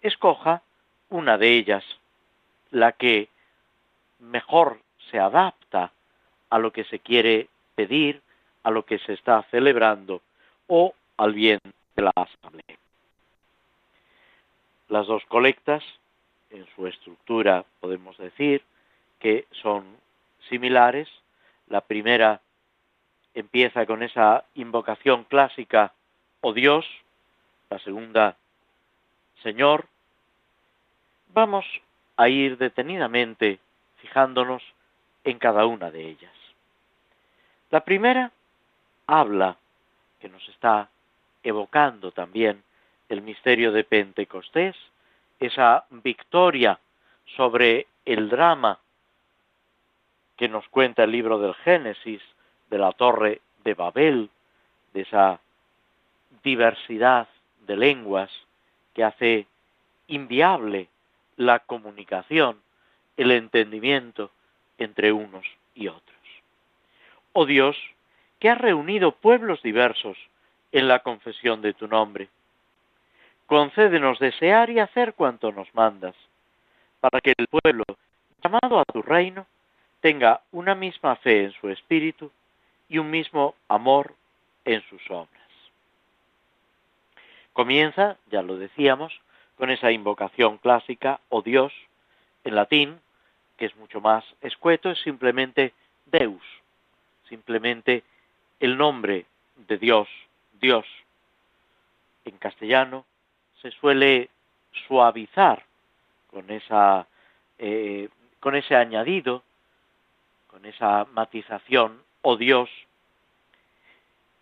escoja 0.00 0.62
una 1.08 1.38
de 1.38 1.56
ellas, 1.56 1.84
la 2.70 2.92
que 2.92 3.28
mejor 4.18 4.80
se 5.10 5.18
adapta 5.18 5.90
a 6.50 6.58
lo 6.58 6.72
que 6.72 6.84
se 6.84 6.98
quiere 6.98 7.48
pedir, 7.74 8.20
a 8.62 8.70
lo 8.70 8.84
que 8.84 8.98
se 8.98 9.14
está 9.14 9.42
celebrando 9.50 10.20
o 10.66 10.94
al 11.16 11.32
bien 11.32 11.60
de 11.96 12.02
la 12.02 12.12
asamblea. 12.14 12.76
Las 14.88 15.06
dos 15.06 15.24
colectas, 15.26 15.84
en 16.50 16.66
su 16.74 16.86
estructura 16.86 17.64
podemos 17.80 18.16
decir 18.16 18.62
que 19.18 19.46
son 19.62 19.84
similares. 20.48 21.08
La 21.68 21.82
primera 21.82 22.40
empieza 23.34 23.84
con 23.86 24.02
esa 24.02 24.44
invocación 24.54 25.24
clásica, 25.24 25.92
oh 26.40 26.52
Dios, 26.52 26.86
la 27.70 27.78
segunda, 27.80 28.36
Señor. 29.42 29.86
Vamos 31.34 31.66
a 32.16 32.28
ir 32.28 32.56
detenidamente 32.56 33.60
fijándonos 33.98 34.62
en 35.24 35.38
cada 35.38 35.66
una 35.66 35.90
de 35.90 36.08
ellas. 36.08 36.32
La 37.70 37.84
primera 37.84 38.32
habla, 39.06 39.56
que 40.20 40.28
nos 40.28 40.48
está 40.48 40.88
evocando 41.42 42.10
también 42.12 42.62
el 43.08 43.22
misterio 43.22 43.72
de 43.72 43.84
Pentecostés, 43.84 44.76
esa 45.40 45.84
victoria 45.90 46.78
sobre 47.36 47.86
el 48.04 48.28
drama 48.28 48.78
que 50.36 50.48
nos 50.48 50.68
cuenta 50.68 51.04
el 51.04 51.12
libro 51.12 51.38
del 51.38 51.54
Génesis, 51.54 52.22
de 52.70 52.78
la 52.78 52.92
torre 52.92 53.40
de 53.64 53.74
Babel, 53.74 54.30
de 54.92 55.02
esa 55.02 55.40
diversidad 56.42 57.28
de 57.66 57.76
lenguas 57.76 58.30
que 58.94 59.04
hace 59.04 59.46
inviable 60.06 60.88
la 61.36 61.60
comunicación, 61.60 62.60
el 63.16 63.30
entendimiento 63.32 64.30
entre 64.78 65.12
unos 65.12 65.44
y 65.74 65.88
otros. 65.88 66.02
Oh 67.32 67.46
Dios, 67.46 67.76
que 68.38 68.48
has 68.48 68.58
reunido 68.58 69.12
pueblos 69.12 69.62
diversos 69.62 70.16
en 70.72 70.88
la 70.88 71.00
confesión 71.00 71.62
de 71.62 71.74
tu 71.74 71.88
nombre, 71.88 72.28
concédenos 73.48 74.18
desear 74.18 74.68
y 74.68 74.78
hacer 74.78 75.14
cuanto 75.14 75.50
nos 75.52 75.74
mandas, 75.74 76.14
para 77.00 77.18
que 77.22 77.32
el 77.36 77.46
pueblo, 77.48 77.84
llamado 78.44 78.78
a 78.78 78.84
tu 78.84 79.00
reino, 79.00 79.46
tenga 80.02 80.42
una 80.52 80.74
misma 80.74 81.16
fe 81.16 81.44
en 81.44 81.52
su 81.52 81.70
espíritu 81.70 82.30
y 82.90 82.98
un 82.98 83.10
mismo 83.10 83.54
amor 83.68 84.14
en 84.66 84.82
sus 84.82 85.00
obras. 85.10 85.28
Comienza, 87.54 88.18
ya 88.30 88.42
lo 88.42 88.58
decíamos, 88.58 89.18
con 89.56 89.70
esa 89.70 89.90
invocación 89.92 90.58
clásica, 90.58 91.18
o 91.30 91.40
Dios, 91.40 91.72
en 92.44 92.54
latín, 92.54 93.00
que 93.56 93.64
es 93.64 93.74
mucho 93.76 94.02
más 94.02 94.24
escueto, 94.42 94.90
es 94.90 95.00
simplemente 95.00 95.72
Deus, 96.04 96.42
simplemente 97.30 98.04
el 98.60 98.76
nombre 98.76 99.24
de 99.56 99.78
Dios, 99.78 100.06
Dios. 100.60 100.84
En 102.26 102.36
castellano 102.36 103.06
se 103.62 103.70
suele 103.72 104.30
suavizar 104.86 105.64
con 106.30 106.50
esa 106.50 107.06
eh, 107.58 108.08
con 108.40 108.54
ese 108.54 108.76
añadido, 108.76 109.42
con 110.46 110.64
esa 110.64 111.06
matización, 111.12 112.00
o 112.22 112.32
oh 112.32 112.36
Dios, 112.36 112.70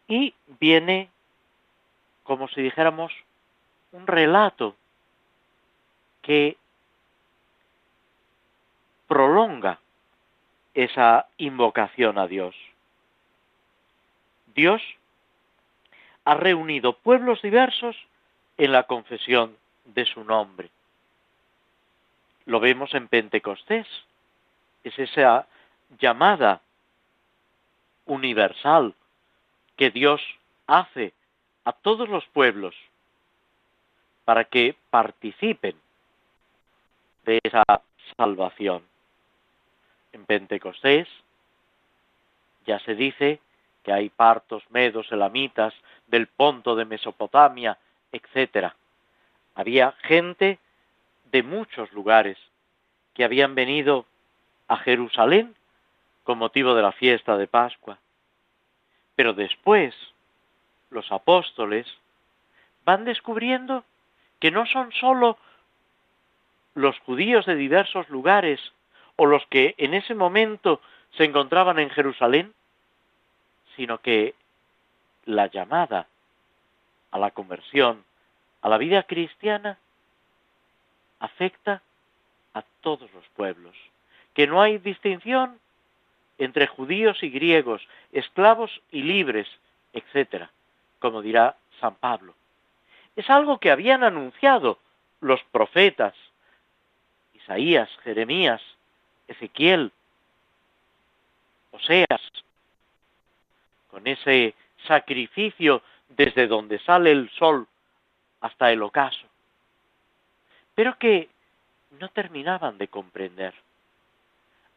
y 0.07 0.35
viene 0.61 1.09
como 2.25 2.49
si 2.49 2.61
dijéramos 2.61 3.13
un 3.93 4.07
relato 4.07 4.77
que 6.21 6.57
prolonga 9.07 9.79
esa 10.75 11.27
invocación 11.39 12.19
a 12.19 12.27
Dios. 12.27 12.55
Dios 14.55 14.83
ha 16.25 16.35
reunido 16.35 16.95
pueblos 16.95 17.41
diversos 17.41 17.97
en 18.57 18.73
la 18.73 18.85
confesión 18.85 19.57
de 19.85 20.05
su 20.07 20.25
nombre. 20.25 20.71
Lo 22.47 22.61
vemos 22.61 22.95
en 22.95 23.09
Pentecostés. 23.09 23.87
Es 24.85 24.99
esa 24.99 25.47
llamada 25.99 26.61
universal 28.07 28.95
que 29.77 29.91
Dios 29.91 30.21
hace 30.67 31.13
a 31.65 31.73
todos 31.73 32.09
los 32.09 32.25
pueblos 32.27 32.75
para 34.25 34.45
que 34.45 34.77
participen 34.91 35.77
de 37.25 37.41
esa 37.43 37.65
salvación. 38.17 38.83
En 40.13 40.25
Pentecostés 40.25 41.09
ya 42.65 42.79
se 42.81 42.95
dice 42.95 43.41
que 43.83 43.93
hay 43.93 44.09
partos, 44.09 44.65
medos, 44.71 45.11
elamitas, 45.13 45.75
del 46.07 46.27
Ponto 46.27 46.75
de 46.75 46.85
Mesopotamia, 46.85 47.79
etcétera. 48.13 48.75
Había 49.55 49.93
gente 50.03 50.59
de 51.33 51.43
muchos 51.43 51.93
lugares 51.93 52.39
que 53.15 53.25
habían 53.25 53.55
venido 53.55 54.07
a 54.69 54.77
Jerusalén 54.77 55.55
con 56.25 56.39
motivo 56.39 56.75
de 56.75 56.83
la 56.83 56.93
fiesta 56.93 57.37
de 57.37 57.47
Pascua. 57.47 57.99
Pero 59.15 59.33
después 59.33 59.95
los 60.91 61.11
apóstoles 61.11 61.87
van 62.85 63.05
descubriendo 63.05 63.85
que 64.41 64.51
no 64.51 64.67
son 64.67 64.93
sólo 64.93 65.39
los 66.75 66.99
judíos 67.01 67.47
de 67.47 67.55
diversos 67.55 68.09
lugares 68.11 68.61
o 69.17 69.27
los 69.27 69.47
que 69.47 69.75
en 69.79 69.95
ese 69.95 70.15
momento 70.15 70.81
se 71.17 71.25
encontraban 71.25 71.79
en 71.79 71.91
Jerusalén, 71.91 72.53
sino 73.77 73.99
que 73.99 74.35
la 75.25 75.47
llamada 75.47 76.07
a 77.17 77.19
la 77.19 77.31
conversión, 77.31 78.05
a 78.61 78.69
la 78.69 78.77
vida 78.79 79.03
cristiana, 79.03 79.79
afecta 81.19 81.83
a 82.53 82.63
todos 82.83 83.11
los 83.13 83.27
pueblos, 83.35 83.75
que 84.35 84.47
no 84.47 84.61
hay 84.61 84.79
distinción 84.79 85.59
entre 86.39 86.67
judíos 86.67 87.23
y 87.23 87.31
griegos, 87.31 87.87
esclavos 88.13 88.83
y 88.91 89.03
libres, 89.03 89.49
etc., 89.95 90.49
como 90.99 91.23
dirá 91.23 91.57
San 91.81 91.95
Pablo. 91.95 92.35
Es 93.17 93.31
algo 93.31 93.59
que 93.59 93.71
habían 93.71 94.05
anunciado 94.05 94.79
los 95.21 95.43
profetas, 95.45 96.15
Isaías, 97.33 97.89
Jeremías, 98.05 98.61
Ezequiel, 99.27 99.91
Oseas, 101.71 102.21
con 103.89 104.07
ese 104.07 104.55
sacrificio 104.87 105.83
desde 106.09 106.47
donde 106.47 106.79
sale 106.81 107.11
el 107.11 107.31
sol 107.31 107.67
hasta 108.41 108.71
el 108.71 108.83
ocaso, 108.83 109.27
pero 110.75 110.99
que 110.99 111.29
no 111.99 112.09
terminaban 112.11 112.79
de 112.79 112.89
comprender, 112.89 113.55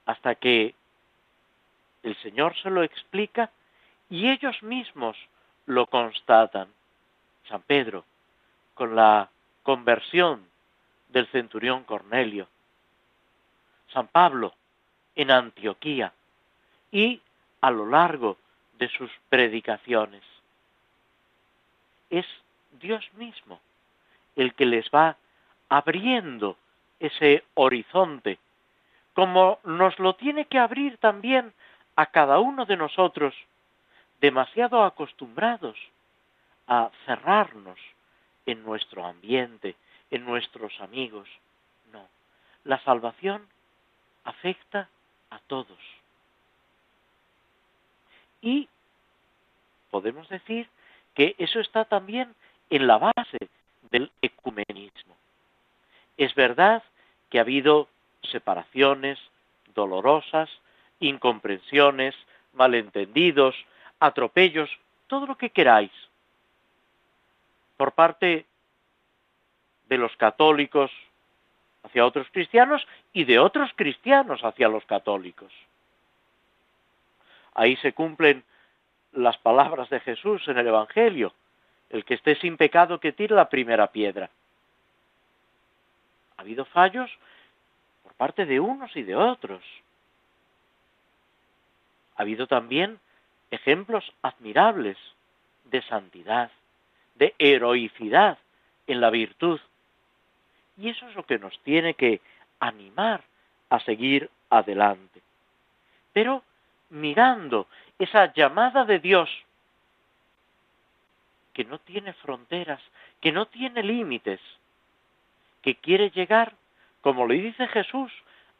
hasta 0.06 0.36
que 0.36 0.74
el 2.04 2.15
Señor 2.18 2.56
se 2.62 2.70
lo 2.70 2.84
explica 2.84 3.52
y 4.10 4.30
ellos 4.30 4.62
mismos 4.63 5.18
lo 5.65 5.86
constatan. 5.88 6.68
San 7.48 7.62
Pedro, 7.63 8.06
con 8.74 8.96
la 8.96 9.30
conversión 9.63 10.48
del 11.10 11.28
centurión 11.28 11.84
Cornelio. 11.84 12.48
San 13.92 14.08
Pablo, 14.08 14.54
en 15.15 15.32
Antioquía 15.32 16.13
y 16.92 17.22
a 17.62 17.72
lo 17.72 17.88
largo 17.88 18.38
de 18.78 18.88
sus 18.89 19.12
predicaciones 19.30 20.24
es 22.10 22.26
Dios 22.80 23.08
mismo 23.13 23.60
el 24.36 24.54
que 24.54 24.65
les 24.65 24.89
va 24.89 25.17
abriendo 25.69 26.58
ese 27.00 27.43
horizonte, 27.54 28.39
como 29.13 29.60
nos 29.63 29.98
lo 30.00 30.15
tiene 30.15 30.45
que 30.45 30.60
abrir 30.60 30.98
también 30.98 31.54
a 31.95 32.06
cada 32.08 32.39
uno 32.39 32.65
de 32.65 32.78
nosotros, 32.78 33.34
demasiado 34.22 34.84
acostumbrados 34.84 35.78
a 36.67 36.89
cerrarnos 37.06 37.80
en 38.45 38.63
nuestro 38.63 39.06
ambiente, 39.06 39.76
en 40.12 40.26
nuestros 40.26 40.80
amigos. 40.80 41.28
No, 41.91 42.08
la 42.63 42.82
salvación 42.84 43.45
afecta 44.24 44.89
a 45.30 45.39
todos. 45.39 45.80
Y 48.41 48.69
podemos 49.89 50.30
decir 50.30 50.69
que 51.20 51.36
eso 51.38 51.60
está 51.60 51.84
también 51.84 52.34
en 52.70 52.88
la 52.88 52.98
base 52.98 53.50
del 53.92 54.10
ecumenismo. 54.22 55.18
Es 56.16 56.34
verdad 56.34 56.82
que 57.30 57.40
ha 57.40 57.42
habido 57.42 57.90
separaciones 58.32 59.20
dolorosas, 59.76 60.50
incomprensiones, 61.02 62.16
malentendidos, 62.54 63.54
atropellos, 64.00 64.70
todo 65.08 65.26
lo 65.26 65.38
que 65.38 65.50
queráis, 65.50 65.92
por 67.76 67.92
parte 67.92 68.46
de 69.90 69.98
los 69.98 70.16
católicos 70.16 70.90
hacia 71.84 72.06
otros 72.06 72.28
cristianos 72.32 72.88
y 73.12 73.26
de 73.26 73.40
otros 73.40 73.72
cristianos 73.76 74.40
hacia 74.46 74.70
los 74.70 74.86
católicos. 74.86 75.52
Ahí 77.56 77.76
se 77.76 77.92
cumplen 77.92 78.42
las 79.13 79.38
palabras 79.38 79.89
de 79.89 80.00
Jesús 80.00 80.48
en 80.48 80.58
el 80.58 80.67
Evangelio. 80.67 81.34
El 81.89 82.06
que 82.06 82.13
esté 82.13 82.36
sin 82.36 82.58
pecado 82.58 83.00
que 83.00 83.12
tire 83.12 83.36
la 83.36 83.50
primera 83.50 83.88
piedra. 83.88 84.30
Ha 86.38 86.41
habido 86.41 86.65
fallos 86.65 87.10
por 88.04 88.13
parte 88.13 88.45
de 88.45 88.60
unos 88.60 88.95
y 88.95 89.04
de 89.04 89.15
otros. 89.15 89.63
Ha 92.15 92.22
habido 92.22 92.48
también 92.48 93.00
ejemplos 93.52 94.13
admirables 94.22 94.98
de 95.65 95.82
santidad, 95.84 96.52
de 97.15 97.34
heroicidad 97.39 98.38
en 98.88 99.02
la 99.02 99.10
virtud. 99.10 99.60
Y 100.78 100.89
eso 100.89 101.08
es 101.08 101.15
lo 101.15 101.24
que 101.24 101.39
nos 101.39 101.58
tiene 101.63 101.95
que 101.95 102.22
animar 102.60 103.24
a 103.69 103.80
seguir 103.80 104.30
adelante. 104.50 105.22
Pero 106.13 106.43
mirando 106.89 107.67
esa 108.00 108.34
llamada 108.34 108.86
de 108.86 109.00
Dios 109.00 109.30
que 111.54 111.66
no 111.66 111.80
tiene 111.80 112.14
fronteras, 112.14 112.82
que 113.22 113.32
no 113.32 113.48
tiene 113.48 113.84
límites, 113.84 114.40
que 115.62 115.76
quiere 115.76 116.10
llegar, 116.10 116.54
como 117.02 117.28
le 117.28 117.36
dice 117.36 117.68
Jesús 117.68 118.12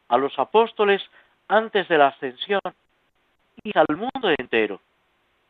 a 0.10 0.17
los 0.17 0.38
apóstoles 0.38 1.02
antes 1.47 1.88
de 1.88 1.97
la 1.97 2.08
ascensión, 2.08 2.62
y 3.63 3.78
al 3.78 3.95
mundo 3.95 4.30
entero 4.38 4.82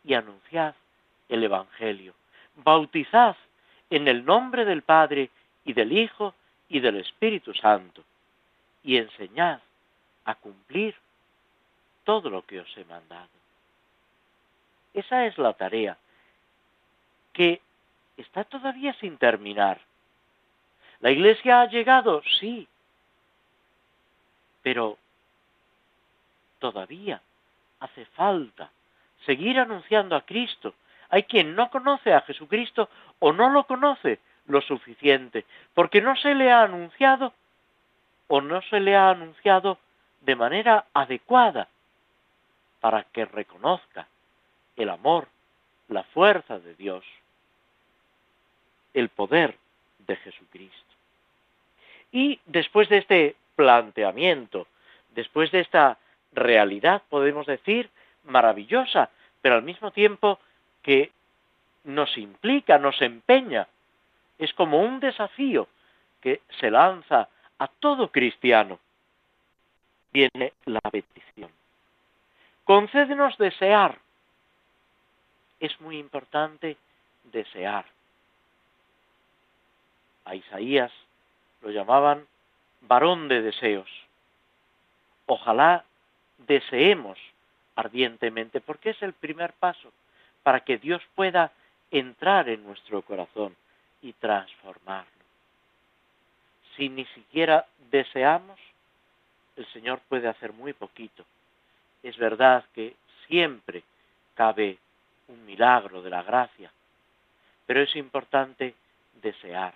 y 0.04 0.14
anunciad 0.14 0.76
el 1.28 1.44
Evangelio. 1.44 2.14
Bautizad 2.56 3.36
en 3.90 4.08
el 4.08 4.26
nombre 4.26 4.66
del 4.66 4.82
Padre 4.82 5.30
y 5.66 5.74
del 5.74 5.92
Hijo 5.92 6.34
y 6.68 6.80
del 6.80 6.98
Espíritu 6.98 7.54
Santo 7.54 8.04
y 8.84 8.98
enseñad 8.98 9.60
a 10.26 10.36
cumplir 10.36 10.96
todo 12.04 12.30
lo 12.30 12.46
que 12.46 12.60
os 12.60 12.78
he 12.78 12.86
mandado. 12.86 13.39
Esa 14.94 15.26
es 15.26 15.38
la 15.38 15.54
tarea 15.54 15.98
que 17.34 17.62
está 18.18 18.44
todavía 18.44 18.94
sin 18.94 19.18
terminar. 19.18 19.80
¿La 21.00 21.12
iglesia 21.12 21.62
ha 21.62 21.68
llegado? 21.68 22.22
Sí, 22.40 22.68
pero 24.62 24.98
todavía 26.60 27.22
hace 27.80 28.06
falta 28.06 28.70
seguir 29.26 29.60
anunciando 29.60 30.16
a 30.16 30.22
Cristo. 30.22 30.74
Hay 31.10 31.24
quien 31.24 31.56
no 31.56 31.70
conoce 31.70 32.14
a 32.14 32.22
Jesucristo 32.22 32.90
o 33.20 33.32
no 33.32 33.50
lo 33.50 33.64
conoce 33.66 34.20
lo 34.48 34.62
suficiente, 34.62 35.46
porque 35.74 36.02
no 36.02 36.16
se 36.16 36.36
le 36.36 36.52
ha 36.52 36.64
anunciado 36.64 37.34
o 38.28 38.42
no 38.42 38.62
se 38.64 38.80
le 38.80 38.96
ha 38.96 39.10
anunciado 39.10 39.78
de 40.22 40.36
manera 40.36 40.86
adecuada 40.94 41.68
para 42.80 43.04
que 43.04 43.26
reconozca 43.26 44.08
el 44.80 44.90
amor, 44.90 45.28
la 45.90 46.04
fuerza 46.04 46.58
de 46.60 46.74
Dios, 46.76 47.06
el 48.94 49.10
poder 49.10 49.56
de 50.00 50.16
Jesucristo. 50.16 50.96
Y 52.12 52.40
después 52.46 52.90
de 52.90 52.98
este 52.98 53.36
planteamiento, 53.56 54.68
después 55.14 55.52
de 55.52 55.60
esta 55.60 55.98
realidad, 56.34 57.04
podemos 57.10 57.46
decir, 57.46 57.90
maravillosa, 58.24 59.10
pero 59.42 59.56
al 59.56 59.64
mismo 59.64 59.92
tiempo 59.92 60.40
que 60.82 61.12
nos 61.84 62.18
implica, 62.18 62.78
nos 62.78 63.02
empeña, 63.02 63.68
es 64.38 64.54
como 64.54 64.82
un 64.82 65.00
desafío 65.00 65.68
que 66.22 66.42
se 66.60 66.72
lanza 66.72 67.28
a 67.58 67.68
todo 67.68 68.12
cristiano. 68.12 68.80
Viene 70.12 70.54
la 70.66 70.82
petición. 70.82 71.52
Concédenos 72.64 73.38
desear. 73.38 73.98
Es 75.60 75.80
muy 75.82 75.98
importante 75.98 76.78
desear. 77.24 77.86
A 80.26 80.36
Isaías 80.36 80.92
lo 81.62 81.72
llamaban 81.72 82.26
varón 82.82 83.28
de 83.28 83.42
deseos. 83.42 83.90
Ojalá 85.26 85.84
deseemos 86.38 87.18
ardientemente, 87.76 88.62
porque 88.62 88.92
es 88.92 89.02
el 89.02 89.14
primer 89.14 89.54
paso 89.54 89.92
para 90.44 90.62
que 90.62 90.78
Dios 90.78 91.02
pueda 91.16 91.52
entrar 91.92 92.50
en 92.50 92.64
nuestro 92.64 93.02
corazón 93.02 93.56
y 94.02 94.14
transformarlo. 94.14 95.12
Si 96.76 96.90
ni 96.90 97.06
siquiera 97.06 97.66
deseamos, 97.92 98.60
el 99.56 99.66
Señor 99.68 100.00
puede 100.08 100.28
hacer 100.28 100.54
muy 100.54 100.74
poquito 100.74 101.26
es 102.04 102.18
verdad 102.18 102.66
que 102.74 102.96
siempre 103.28 103.84
cabe 104.36 104.78
un 105.30 105.46
milagro 105.46 106.02
de 106.02 106.10
la 106.10 106.24
gracia, 106.24 106.72
pero 107.66 107.82
es 107.82 107.96
importante 107.96 108.76
desear, 109.22 109.74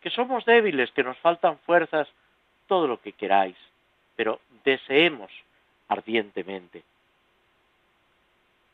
que 0.00 0.10
somos 0.10 0.44
débiles, 0.44 0.90
que 0.92 1.04
nos 1.04 1.18
faltan 1.18 1.58
fuerzas, 1.58 2.08
todo 2.66 2.86
lo 2.86 3.00
que 3.00 3.12
queráis, 3.12 3.56
pero 4.16 4.40
deseemos 4.64 5.30
ardientemente 5.88 6.82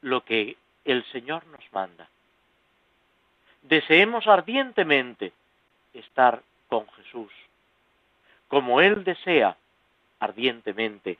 lo 0.00 0.24
que 0.24 0.56
el 0.84 1.04
Señor 1.12 1.46
nos 1.46 1.64
manda. 1.72 2.08
Deseemos 3.62 4.26
ardientemente 4.26 5.32
estar 5.92 6.42
con 6.68 6.88
Jesús, 6.92 7.32
como 8.48 8.80
Él 8.80 9.04
desea 9.04 9.56
ardientemente 10.18 11.18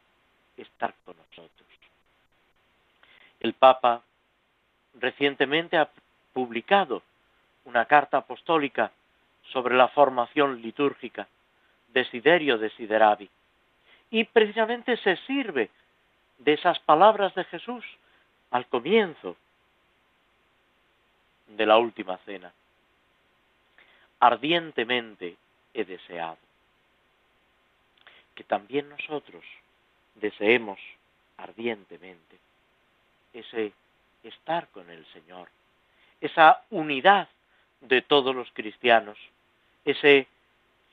estar 0.56 0.94
con 1.04 1.16
nosotros. 1.16 1.68
El 3.40 3.54
Papa 3.54 4.02
recientemente 4.94 5.76
ha 5.76 5.88
publicado 6.32 7.02
una 7.64 7.84
carta 7.86 8.18
apostólica 8.18 8.90
sobre 9.52 9.76
la 9.76 9.88
formación 9.88 10.60
litúrgica, 10.62 11.28
Desiderio 11.92 12.58
Desideravi, 12.58 13.28
y 14.10 14.24
precisamente 14.24 14.96
se 14.98 15.16
sirve 15.26 15.70
de 16.38 16.54
esas 16.54 16.78
palabras 16.80 17.34
de 17.34 17.44
Jesús 17.44 17.84
al 18.50 18.66
comienzo 18.66 19.36
de 21.48 21.66
la 21.66 21.78
última 21.78 22.18
cena. 22.18 22.52
Ardientemente 24.20 25.36
he 25.74 25.84
deseado 25.84 26.38
que 28.34 28.44
también 28.44 28.88
nosotros 28.88 29.44
deseemos 30.14 30.78
ardientemente 31.36 32.38
ese 33.32 33.72
estar 34.22 34.68
con 34.68 34.88
el 34.90 35.04
Señor, 35.06 35.48
esa 36.20 36.62
unidad 36.70 37.28
de 37.80 38.02
todos 38.02 38.34
los 38.34 38.50
cristianos, 38.52 39.18
ese 39.84 40.26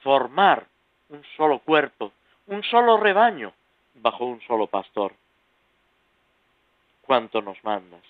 formar 0.01 0.65
un 1.09 1.23
solo 1.37 1.59
cuerpo, 1.59 2.11
un 2.47 2.63
solo 2.63 2.97
rebaño 2.97 3.53
bajo 3.95 4.25
un 4.25 4.41
solo 4.41 4.67
pastor. 4.67 5.13
Cuánto 7.03 7.41
nos 7.41 7.63
mandas 7.63 8.03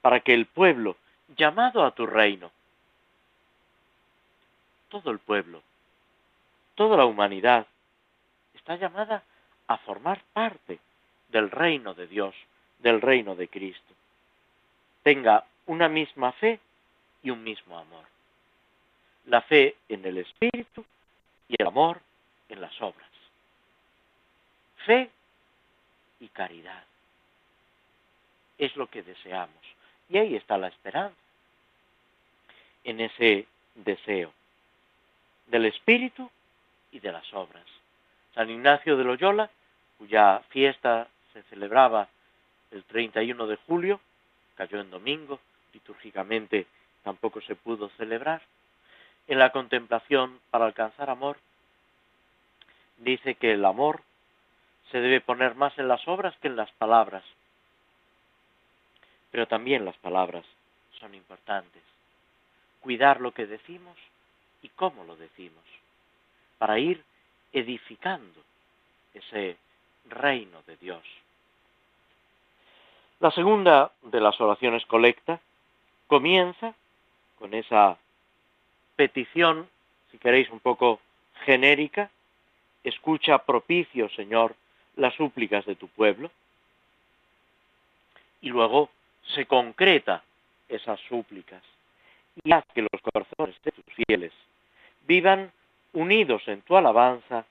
para 0.00 0.20
que 0.20 0.34
el 0.34 0.46
pueblo 0.46 0.96
llamado 1.36 1.84
a 1.84 1.92
tu 1.92 2.06
reino, 2.06 2.50
todo 4.88 5.10
el 5.10 5.18
pueblo, 5.18 5.62
toda 6.74 6.96
la 6.96 7.06
humanidad, 7.06 7.66
está 8.54 8.76
llamada 8.76 9.22
a 9.66 9.78
formar 9.78 10.22
parte 10.32 10.78
del 11.28 11.50
reino 11.50 11.94
de 11.94 12.06
Dios, 12.06 12.34
del 12.78 13.00
reino 13.00 13.34
de 13.34 13.48
Cristo. 13.48 13.94
Tenga 15.04 15.44
una 15.66 15.88
misma 15.88 16.32
fe 16.32 16.58
y 17.22 17.30
un 17.30 17.44
mismo 17.44 17.78
amor. 17.78 18.04
La 19.26 19.40
fe 19.42 19.76
en 19.88 20.04
el 20.04 20.18
Espíritu 20.18 20.84
y 21.48 21.54
el 21.56 21.68
amor 21.68 22.00
en 22.48 22.60
las 22.60 22.82
obras. 22.82 23.08
Fe 24.84 25.10
y 26.20 26.28
caridad. 26.28 26.82
Es 28.58 28.74
lo 28.76 28.88
que 28.88 29.02
deseamos. 29.02 29.62
Y 30.08 30.18
ahí 30.18 30.34
está 30.34 30.58
la 30.58 30.68
esperanza. 30.68 31.16
En 32.82 33.00
ese 33.00 33.46
deseo 33.74 34.32
del 35.46 35.66
espíritu 35.66 36.30
y 36.92 37.00
de 37.00 37.12
las 37.12 37.32
obras. 37.34 37.64
San 38.34 38.50
Ignacio 38.50 38.96
de 38.96 39.04
Loyola, 39.04 39.50
cuya 39.98 40.40
fiesta 40.48 41.08
se 41.32 41.42
celebraba 41.44 42.08
el 42.70 42.84
31 42.84 43.46
de 43.46 43.56
julio, 43.66 44.00
cayó 44.56 44.80
en 44.80 44.90
domingo, 44.90 45.40
litúrgicamente 45.72 46.66
tampoco 47.02 47.40
se 47.42 47.54
pudo 47.54 47.88
celebrar. 47.90 48.42
En 49.26 49.38
la 49.38 49.52
contemplación 49.52 50.40
para 50.50 50.66
alcanzar 50.66 51.10
amor, 51.10 51.38
dice 52.98 53.34
que 53.36 53.52
el 53.52 53.64
amor 53.64 54.02
se 54.90 54.98
debe 54.98 55.20
poner 55.20 55.54
más 55.54 55.76
en 55.78 55.88
las 55.88 56.06
obras 56.06 56.36
que 56.38 56.48
en 56.48 56.56
las 56.56 56.70
palabras. 56.72 57.24
Pero 59.30 59.46
también 59.46 59.84
las 59.84 59.96
palabras 59.96 60.44
son 61.00 61.14
importantes. 61.14 61.82
Cuidar 62.80 63.20
lo 63.20 63.32
que 63.32 63.46
decimos 63.46 63.96
y 64.62 64.68
cómo 64.70 65.04
lo 65.04 65.16
decimos, 65.16 65.64
para 66.58 66.78
ir 66.78 67.02
edificando 67.52 68.40
ese 69.12 69.56
reino 70.06 70.62
de 70.66 70.76
Dios. 70.76 71.02
La 73.20 73.30
segunda 73.30 73.92
de 74.02 74.20
las 74.20 74.40
oraciones 74.40 74.84
colecta 74.86 75.40
comienza 76.06 76.74
con 77.38 77.54
esa 77.54 77.96
petición, 78.96 79.68
si 80.10 80.18
queréis, 80.18 80.50
un 80.50 80.60
poco 80.60 81.00
genérica, 81.44 82.10
escucha 82.82 83.38
propicio, 83.38 84.08
Señor, 84.10 84.54
las 84.96 85.14
súplicas 85.14 85.64
de 85.66 85.74
tu 85.74 85.88
pueblo, 85.88 86.30
y 88.40 88.48
luego 88.50 88.90
se 89.34 89.46
concreta 89.46 90.22
esas 90.68 91.00
súplicas 91.08 91.62
y 92.42 92.52
haz 92.52 92.64
que 92.74 92.82
los 92.82 93.00
corazones 93.00 93.56
de 93.62 93.70
tus 93.70 93.84
fieles 94.06 94.32
vivan 95.06 95.52
unidos 95.92 96.42
en 96.48 96.62
tu 96.62 96.76
alabanza 96.76 97.46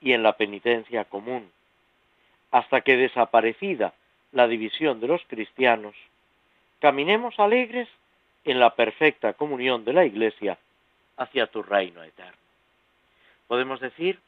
y 0.00 0.12
en 0.12 0.22
la 0.22 0.36
penitencia 0.36 1.04
común, 1.04 1.50
hasta 2.50 2.80
que 2.80 2.96
desaparecida 2.96 3.94
la 4.36 4.46
división 4.46 5.00
de 5.00 5.08
los 5.08 5.22
cristianos, 5.28 5.94
caminemos 6.78 7.40
alegres 7.40 7.88
en 8.44 8.60
la 8.60 8.74
perfecta 8.74 9.32
comunión 9.32 9.82
de 9.86 9.94
la 9.94 10.04
Iglesia 10.04 10.58
hacia 11.16 11.46
tu 11.46 11.62
reino 11.62 12.02
eterno. 12.02 12.36
Podemos 13.46 13.80
decir 13.80 14.20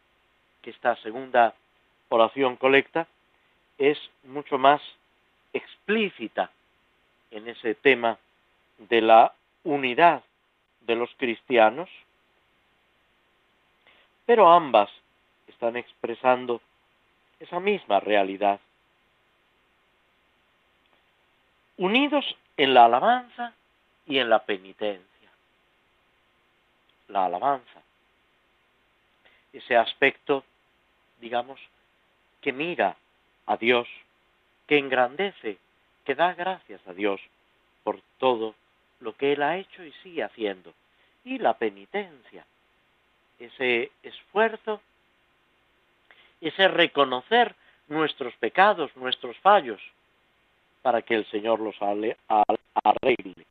que 0.62 0.70
esta 0.70 0.96
segunda 1.02 1.54
oración 2.08 2.56
colecta 2.56 3.06
es 3.76 3.98
mucho 4.24 4.56
más 4.56 4.80
explícita 5.52 6.50
en 7.30 7.46
ese 7.46 7.74
tema 7.74 8.18
de 8.78 9.02
la 9.02 9.34
unidad 9.64 10.22
de 10.80 10.96
los 10.96 11.10
cristianos, 11.18 11.90
pero 14.24 14.50
ambas 14.50 14.88
están 15.48 15.76
expresando 15.76 16.62
esa 17.40 17.60
misma 17.60 18.00
realidad. 18.00 18.58
Unidos 21.78 22.36
en 22.56 22.74
la 22.74 22.86
alabanza 22.86 23.54
y 24.04 24.18
en 24.18 24.28
la 24.28 24.44
penitencia. 24.44 25.30
La 27.06 27.24
alabanza, 27.24 27.80
ese 29.52 29.76
aspecto, 29.76 30.44
digamos, 31.20 31.60
que 32.40 32.52
mira 32.52 32.96
a 33.46 33.56
Dios, 33.56 33.88
que 34.66 34.76
engrandece, 34.76 35.58
que 36.04 36.14
da 36.16 36.34
gracias 36.34 36.80
a 36.86 36.92
Dios 36.92 37.20
por 37.84 38.00
todo 38.18 38.54
lo 39.00 39.16
que 39.16 39.32
Él 39.32 39.42
ha 39.42 39.56
hecho 39.56 39.84
y 39.84 39.92
sigue 40.02 40.24
haciendo. 40.24 40.74
Y 41.24 41.38
la 41.38 41.54
penitencia, 41.58 42.44
ese 43.38 43.92
esfuerzo, 44.02 44.82
ese 46.40 46.66
reconocer 46.66 47.54
nuestros 47.86 48.34
pecados, 48.34 48.94
nuestros 48.96 49.36
fallos, 49.38 49.80
para 50.82 51.02
que 51.02 51.14
el 51.14 51.26
Señor 51.30 51.60
los 51.60 51.76
arregle. 51.80 53.46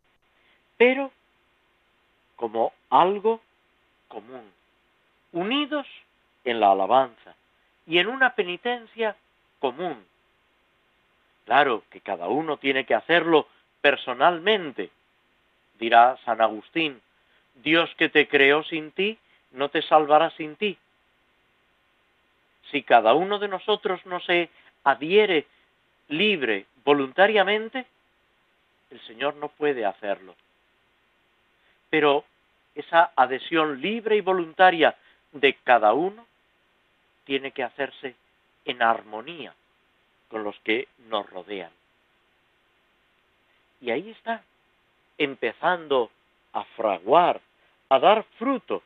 Pero 0.77 1.11
como 2.35 2.73
algo 2.89 3.41
común, 4.07 4.51
unidos 5.31 5.87
en 6.45 6.59
la 6.59 6.71
alabanza, 6.71 7.35
y 7.87 7.99
en 7.99 8.07
una 8.07 8.35
penitencia 8.35 9.15
común. 9.59 10.05
Claro 11.45 11.83
que 11.89 12.01
cada 12.01 12.27
uno 12.27 12.57
tiene 12.57 12.85
que 12.85 12.93
hacerlo 12.93 13.47
personalmente, 13.81 14.91
dirá 15.79 16.17
San 16.25 16.41
Agustín. 16.41 17.01
Dios 17.55 17.89
que 17.97 18.09
te 18.09 18.27
creó 18.27 18.63
sin 18.63 18.91
ti, 18.91 19.17
no 19.51 19.69
te 19.69 19.81
salvará 19.81 20.29
sin 20.31 20.57
ti. 20.57 20.77
Si 22.69 22.83
cada 22.83 23.13
uno 23.13 23.39
de 23.39 23.47
nosotros 23.47 24.05
no 24.05 24.19
se 24.19 24.49
adhiere 24.83 25.47
libre, 26.09 26.65
voluntariamente, 26.87 27.85
el 28.91 29.01
Señor 29.01 29.35
no 29.35 29.49
puede 29.49 29.85
hacerlo. 29.85 30.33
Pero 31.89 32.23
esa 32.75 33.11
adhesión 33.13 33.81
libre 33.81 34.15
y 34.15 34.21
voluntaria 34.21 34.95
de 35.33 35.53
cada 35.65 35.91
uno 35.91 36.25
tiene 37.25 37.51
que 37.51 37.63
hacerse 37.63 38.15
en 38.63 38.81
armonía 38.81 39.53
con 40.29 40.45
los 40.45 40.57
que 40.61 40.87
nos 41.09 41.29
rodean. 41.29 41.71
Y 43.81 43.91
ahí 43.91 44.11
está, 44.11 44.41
empezando 45.17 46.09
a 46.53 46.63
fraguar, 46.77 47.41
a 47.89 47.99
dar 47.99 48.23
fruto 48.39 48.81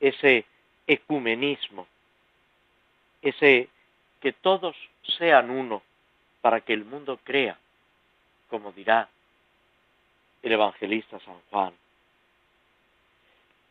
ese 0.00 0.46
ecumenismo, 0.86 1.86
ese 3.20 3.68
que 4.22 4.32
todos 4.32 4.74
sean 5.18 5.50
uno 5.50 5.82
para 6.42 6.60
que 6.60 6.74
el 6.74 6.84
mundo 6.84 7.18
crea, 7.24 7.58
como 8.50 8.72
dirá 8.72 9.08
el 10.42 10.52
evangelista 10.52 11.18
San 11.20 11.40
Juan. 11.50 11.72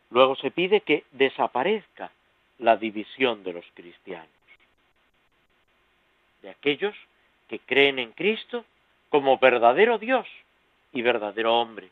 Luego 0.10 0.36
se 0.38 0.50
pide 0.52 0.82
que 0.82 1.04
desaparezca 1.12 2.12
la 2.58 2.78
división 2.78 3.44
de 3.44 3.54
los 3.54 3.66
cristianos, 3.74 4.28
de 6.42 6.50
aquellos 6.50 6.96
que 7.48 7.60
creen 7.60 8.00
en 8.00 8.12
Cristo 8.14 8.66
como 9.10 9.38
verdadero 9.38 9.98
Dios 9.98 10.28
y 10.94 11.02
verdadero 11.02 11.60
hombre, 11.60 11.90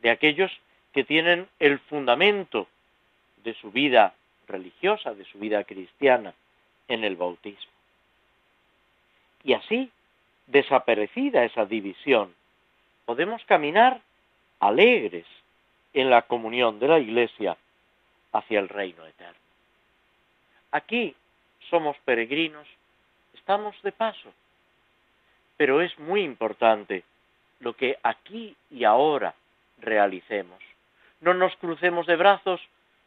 de 0.00 0.10
aquellos 0.10 0.52
que 0.92 1.04
tienen 1.04 1.48
el 1.58 1.78
fundamento 1.80 2.68
de 3.42 3.54
su 3.54 3.70
vida 3.70 4.14
religiosa, 4.46 5.14
de 5.14 5.24
su 5.24 5.38
vida 5.38 5.64
cristiana, 5.64 6.34
en 6.88 7.04
el 7.04 7.16
bautismo. 7.16 7.77
Y 9.44 9.54
así, 9.54 9.90
desaparecida 10.46 11.44
esa 11.44 11.64
división, 11.64 12.34
podemos 13.04 13.42
caminar 13.44 14.00
alegres 14.60 15.26
en 15.92 16.10
la 16.10 16.22
comunión 16.22 16.78
de 16.78 16.88
la 16.88 16.98
Iglesia 16.98 17.56
hacia 18.32 18.60
el 18.60 18.68
reino 18.68 19.06
eterno. 19.06 19.38
Aquí 20.72 21.14
somos 21.70 21.96
peregrinos, 22.04 22.66
estamos 23.34 23.80
de 23.82 23.92
paso, 23.92 24.32
pero 25.56 25.80
es 25.80 25.98
muy 25.98 26.22
importante 26.22 27.04
lo 27.60 27.74
que 27.74 27.98
aquí 28.02 28.54
y 28.70 28.84
ahora 28.84 29.34
realicemos. 29.80 30.62
No 31.20 31.34
nos 31.34 31.54
crucemos 31.56 32.06
de 32.06 32.16
brazos 32.16 32.60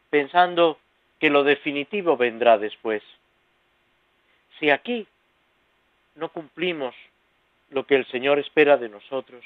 pensando 0.10 0.80
que 1.20 1.30
lo 1.30 1.44
definitivo 1.44 2.18
vendrá 2.18 2.58
después. 2.58 3.04
Si 4.60 4.70
aquí 4.70 5.08
no 6.16 6.30
cumplimos 6.30 6.96
lo 7.70 7.86
que 7.86 7.96
el 7.96 8.06
Señor 8.08 8.40
espera 8.40 8.78
de 8.78 8.90
nosotros, 8.90 9.44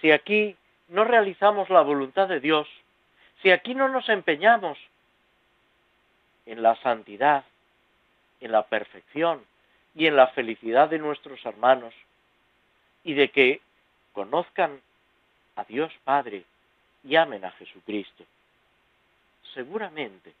si 0.00 0.10
aquí 0.10 0.56
no 0.88 1.04
realizamos 1.04 1.70
la 1.70 1.82
voluntad 1.82 2.28
de 2.28 2.40
Dios, 2.40 2.68
si 3.42 3.50
aquí 3.50 3.74
no 3.74 3.88
nos 3.88 4.08
empeñamos 4.08 4.78
en 6.46 6.62
la 6.62 6.74
santidad, 6.76 7.44
en 8.40 8.52
la 8.52 8.66
perfección 8.66 9.44
y 9.94 10.06
en 10.06 10.16
la 10.16 10.28
felicidad 10.28 10.88
de 10.88 10.98
nuestros 10.98 11.44
hermanos 11.44 11.94
y 13.04 13.14
de 13.14 13.30
que 13.30 13.60
conozcan 14.12 14.80
a 15.56 15.64
Dios 15.64 15.92
Padre 16.04 16.44
y 17.04 17.16
amen 17.16 17.44
a 17.44 17.50
Jesucristo. 17.52 18.24
Seguramente 19.54 20.32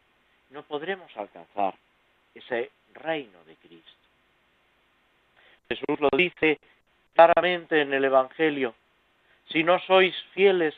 no 0.50 0.62
podremos 0.62 1.14
alcanzar 1.16 1.74
ese 2.34 2.70
reino 2.94 3.42
de 3.44 3.56
Cristo. 3.56 3.99
Jesús 5.70 6.00
lo 6.00 6.10
dice 6.16 6.58
claramente 7.14 7.80
en 7.80 7.94
el 7.94 8.04
Evangelio, 8.04 8.74
si 9.50 9.62
no 9.62 9.78
sois 9.78 10.16
fieles 10.34 10.74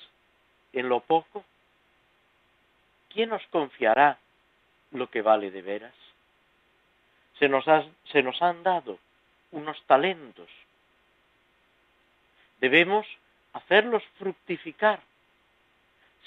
en 0.75 0.91
lo 0.91 1.01
poco, 1.01 1.45
¿quién 3.09 3.33
os 3.33 3.43
confiará 3.47 4.19
lo 4.91 5.09
que 5.09 5.23
vale 5.23 5.51
de 5.51 5.63
veras? 5.63 5.95
Se 7.39 7.49
nos, 7.49 7.67
han 8.43 8.63
dado 8.63 8.99
unos 9.51 9.83
talentos. 9.87 10.49
Debemos 12.61 13.07
hacerlos 13.55 14.03
fructificar 14.19 15.01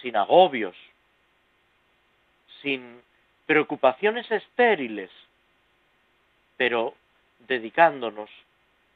sin 0.02 0.16
agobios, 0.18 0.76
sin 2.64 3.00
preocupaciones 3.46 4.30
estériles, 4.32 5.12
pero 6.58 6.96
dedicándonos 7.48 8.30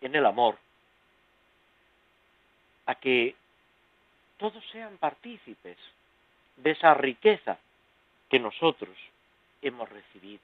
en 0.01 0.15
el 0.15 0.25
amor 0.25 0.57
a 2.85 2.95
que 2.95 3.35
todos 4.37 4.63
sean 4.71 4.97
partícipes 4.97 5.77
de 6.57 6.71
esa 6.71 6.93
riqueza 6.93 7.57
que 8.29 8.39
nosotros 8.39 8.95
hemos 9.61 9.89
recibido. 9.89 10.43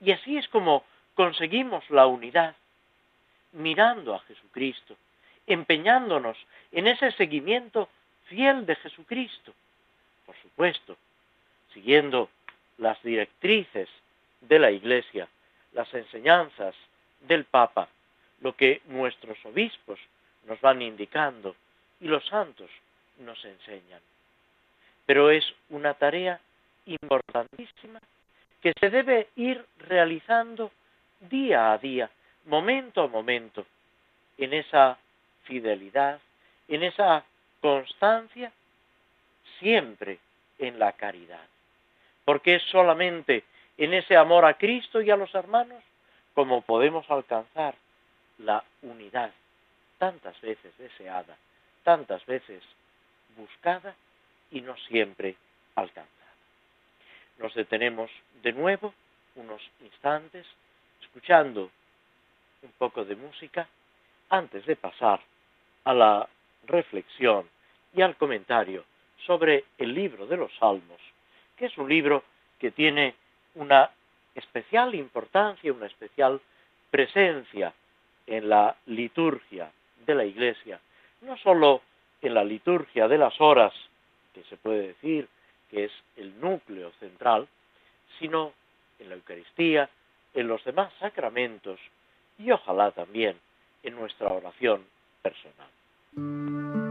Y 0.00 0.12
así 0.12 0.36
es 0.36 0.48
como 0.48 0.84
conseguimos 1.14 1.88
la 1.90 2.06
unidad, 2.06 2.56
mirando 3.52 4.14
a 4.14 4.20
Jesucristo, 4.20 4.96
empeñándonos 5.46 6.36
en 6.72 6.86
ese 6.86 7.12
seguimiento 7.12 7.88
fiel 8.24 8.64
de 8.64 8.76
Jesucristo, 8.76 9.52
por 10.24 10.36
supuesto, 10.36 10.96
siguiendo 11.74 12.30
las 12.78 13.00
directrices 13.02 13.88
de 14.40 14.58
la 14.58 14.70
Iglesia, 14.70 15.28
las 15.72 15.92
enseñanzas 15.94 16.74
del 17.20 17.44
Papa, 17.44 17.88
lo 18.42 18.54
que 18.54 18.82
nuestros 18.86 19.38
obispos 19.46 19.98
nos 20.46 20.60
van 20.60 20.82
indicando 20.82 21.54
y 22.00 22.08
los 22.08 22.26
santos 22.26 22.70
nos 23.18 23.42
enseñan. 23.44 24.00
Pero 25.06 25.30
es 25.30 25.44
una 25.70 25.94
tarea 25.94 26.40
importantísima 26.86 28.00
que 28.60 28.72
se 28.78 28.90
debe 28.90 29.28
ir 29.36 29.64
realizando 29.78 30.72
día 31.20 31.72
a 31.72 31.78
día, 31.78 32.10
momento 32.46 33.02
a 33.02 33.08
momento, 33.08 33.64
en 34.38 34.54
esa 34.54 34.98
fidelidad, 35.44 36.20
en 36.68 36.82
esa 36.82 37.24
constancia, 37.60 38.52
siempre 39.58 40.18
en 40.58 40.78
la 40.78 40.92
caridad. 40.92 41.46
Porque 42.24 42.56
es 42.56 42.62
solamente 42.64 43.44
en 43.76 43.94
ese 43.94 44.16
amor 44.16 44.44
a 44.44 44.54
Cristo 44.54 45.00
y 45.00 45.10
a 45.10 45.16
los 45.16 45.32
hermanos 45.34 45.82
como 46.34 46.62
podemos 46.62 47.08
alcanzar 47.10 47.74
la 48.42 48.62
unidad 48.82 49.32
tantas 49.98 50.40
veces 50.40 50.76
deseada, 50.78 51.36
tantas 51.84 52.24
veces 52.26 52.62
buscada 53.36 53.94
y 54.50 54.60
no 54.60 54.76
siempre 54.88 55.36
alcanzada. 55.74 56.10
Nos 57.38 57.54
detenemos 57.54 58.10
de 58.42 58.52
nuevo 58.52 58.94
unos 59.36 59.62
instantes 59.80 60.46
escuchando 61.00 61.70
un 62.62 62.72
poco 62.78 63.04
de 63.04 63.16
música 63.16 63.68
antes 64.28 64.66
de 64.66 64.76
pasar 64.76 65.20
a 65.84 65.94
la 65.94 66.28
reflexión 66.66 67.48
y 67.94 68.02
al 68.02 68.16
comentario 68.16 68.84
sobre 69.26 69.64
el 69.78 69.94
libro 69.94 70.26
de 70.26 70.36
los 70.36 70.52
Salmos, 70.56 71.00
que 71.56 71.66
es 71.66 71.78
un 71.78 71.88
libro 71.88 72.24
que 72.58 72.70
tiene 72.70 73.14
una 73.54 73.90
especial 74.34 74.94
importancia, 74.94 75.72
una 75.72 75.86
especial 75.86 76.40
presencia 76.90 77.72
en 78.26 78.48
la 78.48 78.76
liturgia 78.86 79.70
de 80.06 80.14
la 80.14 80.24
Iglesia, 80.24 80.80
no 81.22 81.36
sólo 81.38 81.82
en 82.20 82.34
la 82.34 82.44
liturgia 82.44 83.08
de 83.08 83.18
las 83.18 83.40
horas, 83.40 83.72
que 84.34 84.42
se 84.44 84.56
puede 84.56 84.88
decir 84.88 85.28
que 85.70 85.84
es 85.84 85.92
el 86.16 86.38
núcleo 86.40 86.92
central, 87.00 87.48
sino 88.18 88.52
en 88.98 89.08
la 89.08 89.14
Eucaristía, 89.16 89.88
en 90.34 90.48
los 90.48 90.64
demás 90.64 90.92
sacramentos 91.00 91.78
y 92.38 92.50
ojalá 92.50 92.90
también 92.92 93.36
en 93.82 93.94
nuestra 93.96 94.28
oración 94.28 94.84
personal. 95.22 96.81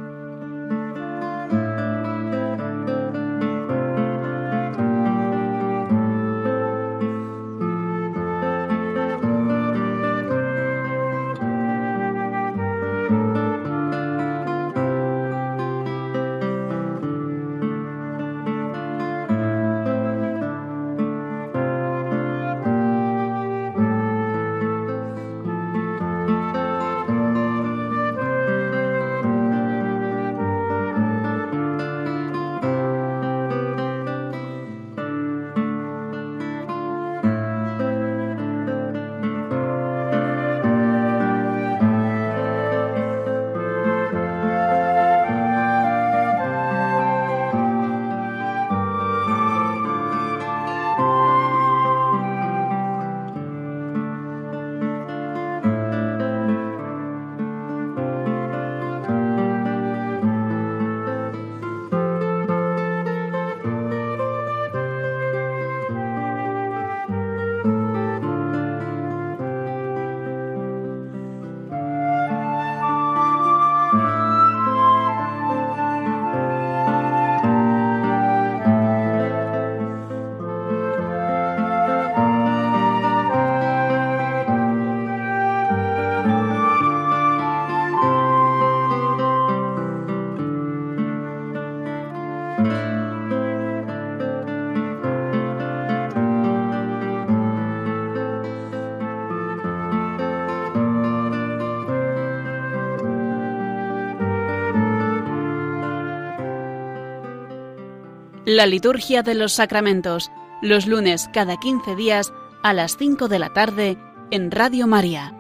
La 108.54 108.66
liturgia 108.66 109.24
de 109.24 109.34
los 109.34 109.54
sacramentos, 109.54 110.30
los 110.62 110.86
lunes 110.86 111.30
cada 111.32 111.56
15 111.56 111.96
días 111.96 112.34
a 112.64 112.74
las 112.74 112.98
5 112.98 113.30
de 113.30 113.40
la 113.40 113.54
tarde 113.54 113.96
en 114.30 114.52
Radio 114.52 114.88
María. 114.88 115.32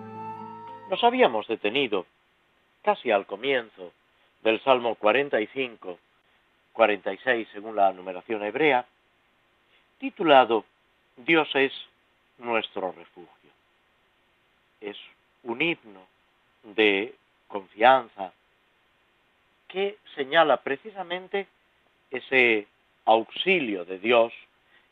Nos 0.89 1.03
habíamos 1.03 1.45
detenido 1.49 2.05
casi 2.81 3.11
al 3.11 3.25
comienzo 3.25 3.91
del 4.43 4.63
Salmo 4.63 4.95
45, 4.95 5.99
46 6.71 7.49
según 7.51 7.75
la 7.75 7.91
numeración 7.91 8.45
hebrea, 8.45 8.85
titulado 9.99 10.63
Dios 11.17 11.49
es 11.55 11.73
nuestro 12.37 12.93
refugio. 12.93 13.51
Es 14.79 14.95
un 15.43 15.61
himno 15.61 16.07
de 16.63 17.13
confianza 17.49 18.31
que 19.67 19.97
señala 20.15 20.55
precisamente 20.63 21.47
ese 22.09 22.67
auxilio 23.05 23.85
de 23.85 23.99
Dios, 23.99 24.33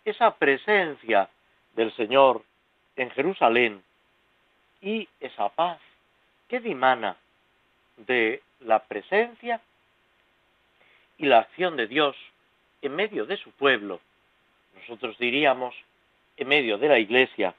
esa 0.06 0.36
presencia 0.36 1.30
del 1.76 1.94
Señor 1.96 2.44
en 2.96 3.10
Jerusalén 3.12 3.84
y 4.82 5.08
esa 5.20 5.50
paz 5.50 5.80
que 6.48 6.60
dimana 6.60 7.16
de 7.98 8.42
la 8.62 8.80
presencia 8.80 9.62
y 11.18 11.26
la 11.26 11.40
acción 11.40 11.76
de 11.78 11.88
Dios 11.88 12.16
en 12.82 12.96
medio 12.96 13.26
de 13.26 13.38
su 13.38 13.52
pueblo, 13.52 14.00
nosotros 14.76 15.18
diríamos 15.18 15.76
en 16.38 16.48
medio 16.48 16.78
de 16.78 16.88
la 16.88 17.00
iglesia 17.00 17.54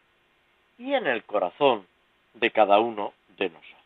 y 0.78 0.94
en 0.94 1.06
el 1.06 1.24
corazón 1.24 1.86
de 2.34 2.50
cada 2.50 2.80
uno 2.80 3.12
de 3.36 3.50
nosotros. 3.50 3.76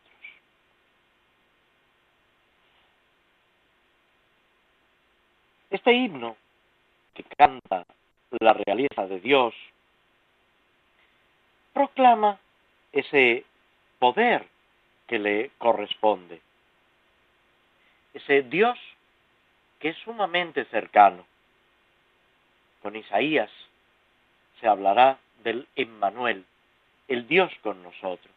Este 5.70 5.92
himno 5.92 6.36
que 7.14 7.22
canta 7.36 7.86
la 8.40 8.52
realeza 8.52 9.06
de 9.06 9.20
Dios, 9.20 9.54
proclama 11.72 12.38
ese 12.92 13.44
poder 13.98 14.46
que 15.06 15.18
le 15.18 15.50
corresponde, 15.58 16.40
ese 18.12 18.42
Dios 18.42 18.78
que 19.78 19.90
es 19.90 19.96
sumamente 19.98 20.64
cercano. 20.66 21.26
Con 22.82 22.96
Isaías 22.96 23.50
se 24.60 24.68
hablará 24.68 25.18
del 25.42 25.66
Emmanuel, 25.76 26.44
el 27.08 27.26
Dios 27.26 27.52
con 27.62 27.82
nosotros. 27.82 28.34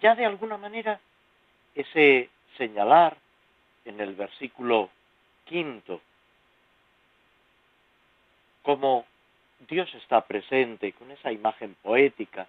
Ya 0.00 0.14
de 0.14 0.24
alguna 0.24 0.56
manera 0.56 1.00
ese 1.74 2.30
señalar 2.56 3.16
en 3.84 4.00
el 4.00 4.14
versículo 4.14 4.90
quinto 5.44 6.00
cómo 8.68 9.06
Dios 9.60 9.88
está 9.94 10.26
presente 10.26 10.92
con 10.92 11.10
esa 11.10 11.32
imagen 11.32 11.74
poética. 11.80 12.46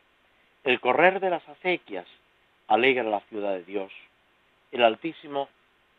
El 0.65 0.81
correr 0.81 1.21
de 1.21 1.29
las 1.29 1.47
acequias 1.47 2.05
alegra 2.67 3.03
la 3.03 3.21
ciudad 3.21 3.53
de 3.53 3.63
Dios. 3.63 3.89
El 4.73 4.83
Altísimo 4.83 5.47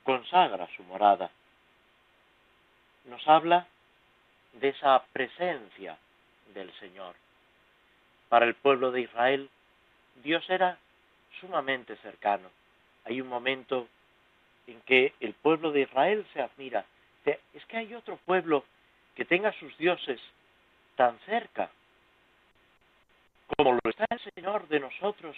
consagra 0.05 0.69
su 0.77 0.83
morada. 0.83 1.31
Nos 3.07 3.27
habla 3.27 3.67
de 4.61 4.69
esa 4.69 5.03
presencia 5.11 5.97
del 6.53 6.71
Señor. 6.75 7.15
Para 8.29 8.45
el 8.45 8.53
pueblo 8.53 8.93
de 8.93 9.01
Israel, 9.01 9.49
Dios 10.23 10.45
era 10.51 10.77
sumamente 11.41 11.97
cercano. 11.97 12.51
Hay 13.07 13.23
un 13.23 13.29
momento 13.29 13.89
en 14.67 14.83
que 14.83 15.15
el 15.21 15.33
pueblo 15.33 15.73
de 15.73 15.81
Israel 15.81 16.27
se 16.35 16.43
admira. 16.43 16.85
Es 17.25 17.65
que 17.65 17.79
hay 17.79 17.95
otro 17.95 18.19
pueblo 18.27 18.67
que 19.21 19.27
tenga 19.27 19.53
sus 19.53 19.77
dioses 19.77 20.19
tan 20.97 21.19
cerca, 21.27 21.71
como 23.55 23.73
lo 23.73 23.91
está 23.91 24.07
el 24.09 24.33
Señor 24.33 24.67
de 24.69 24.81
nosotros 24.81 25.37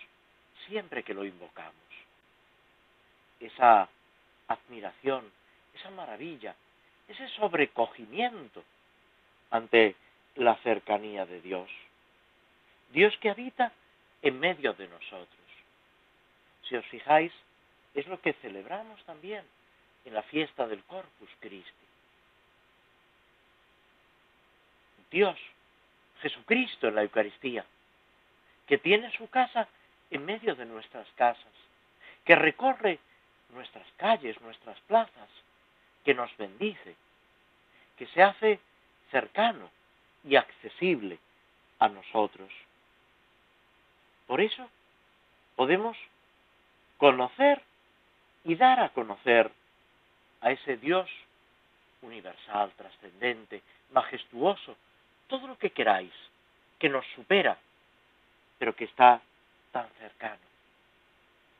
siempre 0.69 1.03
que 1.03 1.13
lo 1.13 1.25
invocamos. 1.25 1.75
Esa 3.41 3.89
admiración, 4.47 5.29
esa 5.75 5.91
maravilla, 5.91 6.55
ese 7.09 7.27
sobrecogimiento 7.31 8.63
ante 9.51 9.97
la 10.37 10.55
cercanía 10.59 11.27
de 11.27 11.41
Dios. 11.41 11.69
Dios 12.93 13.13
que 13.17 13.31
habita 13.31 13.73
en 14.23 14.39
medio 14.39 14.75
de 14.75 14.87
nosotros. 14.87 15.49
Si 16.69 16.77
os 16.77 16.87
fijáis, 16.87 17.33
es 17.95 18.07
lo 18.07 18.21
que 18.21 18.35
celebramos 18.35 19.03
también 19.07 19.45
en 20.05 20.15
la 20.15 20.23
fiesta 20.23 20.69
del 20.69 20.85
Corpus 20.85 21.31
Christi. 21.41 21.92
Dios, 25.13 25.39
Jesucristo 26.23 26.89
en 26.89 26.97
la 26.97 27.03
Eucaristía, 27.03 27.65
que 28.67 28.79
tiene 28.79 29.13
su 29.17 29.29
casa 29.29 29.69
en 30.11 30.25
medio 30.25 30.57
de 30.57 30.65
nuestras 30.65 31.07
casas, 31.13 31.53
que 32.25 32.35
recorre 32.35 32.99
nuestras 33.51 33.87
calles, 33.97 34.41
nuestras 34.41 34.81
plazas, 34.81 35.29
que 36.05 36.15
nos 36.15 36.35
bendice, 36.37 36.97
que 37.97 38.07
se 38.09 38.23
hace 38.23 38.59
cercano 39.11 39.71
y 40.25 40.37
accesible 40.37 41.19
a 41.79 41.89
nosotros. 41.89 42.51
Por 44.27 44.41
eso 44.41 44.69
podemos 45.57 45.97
conocer 46.97 47.63
y 48.45 48.55
dar 48.55 48.81
a 48.81 48.89
conocer 48.91 49.51
a 50.41 50.51
ese 50.51 50.77
Dios 50.77 51.11
universal, 52.01 52.73
trascendente, 52.77 53.63
majestuoso, 53.91 54.77
todo 55.33 55.47
lo 55.47 55.57
que 55.57 55.71
queráis, 55.71 56.13
que 56.79 56.91
nos 56.91 57.07
supera, 57.15 57.57
pero 58.59 58.77
que 58.77 58.85
está 58.85 59.19
tan 59.71 59.89
cercano, 59.99 60.45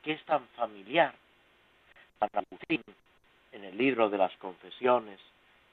que 0.03 0.11
es 0.11 0.23
tan 0.25 0.45
familiar. 0.49 1.11
San 2.19 2.29
Agustín, 2.35 2.83
en 3.51 3.63
el 3.63 3.75
libro 3.75 4.11
de 4.11 4.19
las 4.19 4.31
confesiones, 4.37 5.19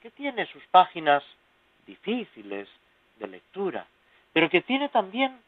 que 0.00 0.10
tiene 0.12 0.46
sus 0.46 0.64
páginas 0.68 1.22
difíciles 1.86 2.66
de 3.18 3.26
lectura, 3.26 3.86
pero 4.32 4.48
que 4.48 4.62
tiene 4.62 4.88
también 4.88 5.38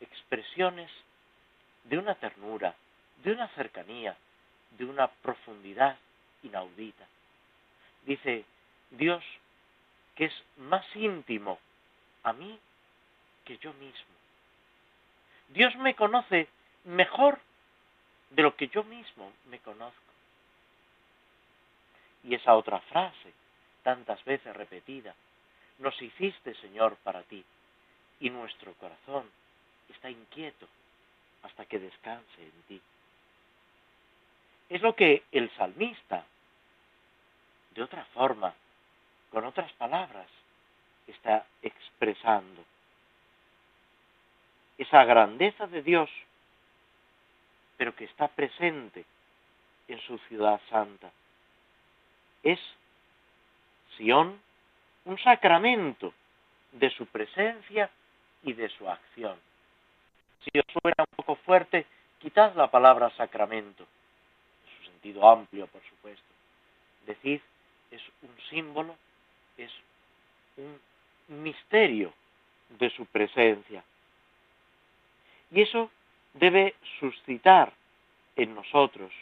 expresiones 0.00 0.90
de 1.84 1.98
una 1.98 2.14
ternura, 2.14 2.74
de 3.22 3.32
una 3.32 3.48
cercanía, 3.48 4.16
de 4.78 4.86
una 4.86 5.08
profundidad 5.08 5.98
inaudita. 6.42 7.04
Dice, 8.06 8.46
Dios 8.92 9.22
que 10.14 10.24
es 10.24 10.42
más 10.56 10.84
íntimo 10.96 11.58
a 12.26 12.32
mí 12.32 12.58
que 13.44 13.56
yo 13.58 13.72
mismo. 13.74 14.14
Dios 15.48 15.74
me 15.76 15.94
conoce 15.94 16.48
mejor 16.84 17.38
de 18.30 18.42
lo 18.42 18.56
que 18.56 18.66
yo 18.66 18.82
mismo 18.82 19.32
me 19.46 19.60
conozco. 19.60 20.00
Y 22.24 22.34
esa 22.34 22.56
otra 22.56 22.80
frase, 22.80 23.32
tantas 23.84 24.22
veces 24.24 24.54
repetida, 24.56 25.14
nos 25.78 26.00
hiciste, 26.02 26.54
Señor, 26.56 26.96
para 27.04 27.22
ti, 27.22 27.44
y 28.18 28.30
nuestro 28.30 28.74
corazón 28.74 29.30
está 29.88 30.10
inquieto 30.10 30.66
hasta 31.44 31.64
que 31.66 31.78
descanse 31.78 32.42
en 32.42 32.62
ti. 32.66 32.82
Es 34.68 34.82
lo 34.82 34.96
que 34.96 35.22
el 35.30 35.48
salmista, 35.54 36.24
de 37.70 37.82
otra 37.84 38.04
forma, 38.06 38.52
con 39.30 39.44
otras 39.44 39.72
palabras, 39.74 40.26
está 41.06 41.46
expresando. 41.62 42.64
Esa 44.78 45.04
grandeza 45.04 45.66
de 45.66 45.82
Dios, 45.82 46.10
pero 47.76 47.94
que 47.94 48.04
está 48.04 48.28
presente 48.28 49.04
en 49.88 50.00
su 50.00 50.18
ciudad 50.28 50.60
santa. 50.68 51.10
Es 52.42 52.60
Sión 53.96 54.40
un 55.04 55.18
sacramento 55.18 56.12
de 56.72 56.90
su 56.90 57.06
presencia 57.06 57.90
y 58.42 58.52
de 58.52 58.68
su 58.68 58.88
acción. 58.88 59.38
Si 60.44 60.58
os 60.58 60.66
suena 60.80 61.04
un 61.10 61.16
poco 61.16 61.36
fuerte, 61.36 61.86
quitad 62.18 62.54
la 62.54 62.70
palabra 62.70 63.10
sacramento, 63.16 63.84
en 63.84 64.76
su 64.76 64.90
sentido 64.90 65.28
amplio, 65.28 65.66
por 65.68 65.82
supuesto. 65.88 66.24
Decid, 67.06 67.40
es 67.90 68.02
un 68.22 68.36
símbolo, 68.50 68.96
es 69.56 69.72
un 70.56 70.78
misterio 71.28 72.12
de 72.78 72.90
su 72.90 73.06
presencia. 73.06 73.82
Y 75.50 75.62
eso 75.62 75.90
debe 76.34 76.74
suscitar 77.00 77.72
en 78.36 78.54
nosotros 78.54 79.12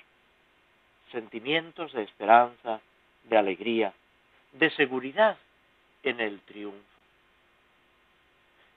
sentimientos 1.12 1.92
de 1.92 2.02
esperanza, 2.02 2.80
de 3.24 3.36
alegría, 3.36 3.92
de 4.52 4.70
seguridad 4.70 5.38
en 6.02 6.20
el 6.20 6.40
triunfo. 6.40 6.78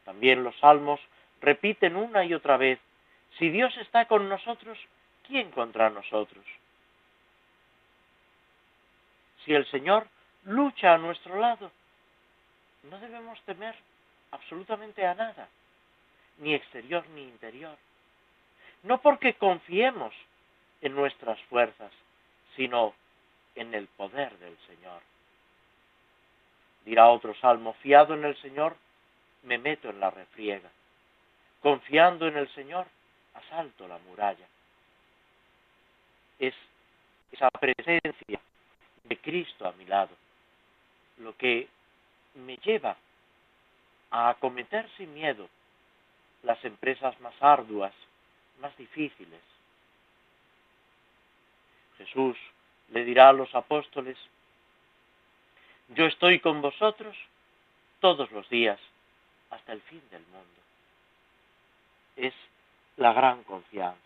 También 0.06 0.44
los 0.44 0.56
salmos 0.60 1.00
repiten 1.42 1.96
una 1.96 2.24
y 2.24 2.34
otra 2.34 2.58
vez, 2.58 2.80
si 3.38 3.50
Dios 3.50 3.76
está 3.78 4.06
con 4.06 4.30
nosotros, 4.30 4.78
¿quién 5.28 5.52
contra 5.52 5.90
nosotros? 5.90 6.46
Si 9.44 9.54
el 9.54 9.66
Señor 9.68 10.08
lucha 10.46 10.94
a 10.94 10.98
nuestro 10.98 11.40
lado, 11.40 11.72
no 12.90 13.00
debemos 13.00 13.40
temer 13.42 13.76
absolutamente 14.32 15.06
a 15.06 15.14
nada, 15.14 15.48
ni 16.40 16.54
exterior 16.54 17.08
ni 17.10 17.24
interior. 17.24 17.78
No 18.84 19.02
porque 19.02 19.34
confiemos 19.36 20.14
en 20.82 20.96
nuestras 20.96 21.40
fuerzas, 21.44 21.92
sino 22.56 22.94
en 23.56 23.74
el 23.74 23.88
poder 23.88 24.38
del 24.38 24.58
Señor. 24.68 25.02
Dirá 26.86 27.10
otro 27.10 27.36
salmo, 27.36 27.74
fiado 27.82 28.14
en 28.14 28.24
el 28.24 28.36
Señor, 28.42 28.76
me 29.44 29.58
meto 29.58 29.90
en 29.90 30.00
la 30.00 30.10
refriega. 30.10 30.70
Confiando 31.62 32.28
en 32.28 32.38
el 32.38 32.48
Señor, 32.54 32.88
asalto 33.34 33.88
la 33.88 33.98
muralla. 34.00 34.48
Es 36.40 36.54
esa 37.32 37.50
presencia 37.50 38.40
de 39.04 39.18
Cristo 39.18 39.68
a 39.68 39.74
mi 39.74 39.86
lado 39.86 40.16
lo 41.18 41.36
que 41.36 41.68
me 42.38 42.58
lleva 42.58 42.98
a 44.12 44.30
acometer 44.30 44.90
sin 44.98 45.14
miedo 45.14 45.50
las 46.44 46.64
empresas 46.64 47.20
más 47.20 47.34
arduas, 47.42 47.94
más 48.60 48.76
difíciles. 48.78 49.42
Jesús 51.98 52.38
le 52.90 53.04
dirá 53.04 53.30
a 53.30 53.34
los 53.34 53.54
apóstoles, 53.56 54.18
yo 55.90 56.06
estoy 56.06 56.40
con 56.40 56.62
vosotros 56.62 57.16
todos 58.00 58.32
los 58.32 58.48
días 58.50 58.80
hasta 59.50 59.74
el 59.74 59.82
fin 59.82 60.02
del 60.12 60.22
mundo. 60.28 60.62
Es 62.16 62.34
la 62.98 63.14
gran 63.14 63.44
confianza. 63.44 64.00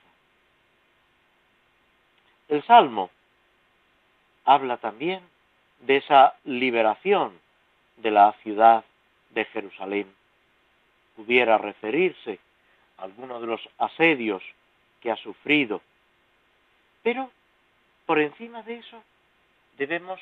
El 2.47 2.63
Salmo 2.65 3.09
habla 4.45 4.77
también 4.77 5.23
de 5.79 5.97
esa 5.97 6.35
liberación 6.43 7.40
de 8.01 8.11
la 8.11 8.33
ciudad 8.43 8.83
de 9.31 9.45
Jerusalén. 9.45 10.13
Pudiera 11.15 11.57
referirse 11.57 12.39
a 12.97 13.03
alguno 13.03 13.39
de 13.39 13.47
los 13.47 13.61
asedios 13.77 14.43
que 15.01 15.11
ha 15.11 15.15
sufrido. 15.17 15.81
Pero, 17.03 17.31
por 18.05 18.19
encima 18.19 18.61
de 18.63 18.77
eso, 18.77 19.03
debemos 19.77 20.19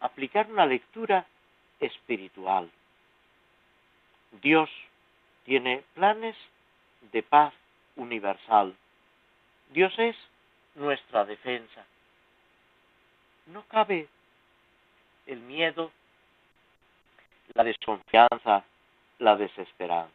aplicar 0.00 0.50
una 0.50 0.66
lectura 0.66 1.26
espiritual. 1.80 2.70
Dios 4.42 4.70
tiene 5.44 5.82
planes 5.94 6.36
de 7.12 7.22
paz 7.22 7.52
universal. 7.96 8.74
Dios 9.70 9.92
es 9.98 10.16
nuestra 10.74 11.24
defensa. 11.24 11.84
No 13.46 13.62
cabe 13.68 14.08
el 15.26 15.40
miedo, 15.40 15.92
la 17.54 17.64
desconfianza, 17.64 18.64
la 19.18 19.36
desesperanza. 19.36 20.12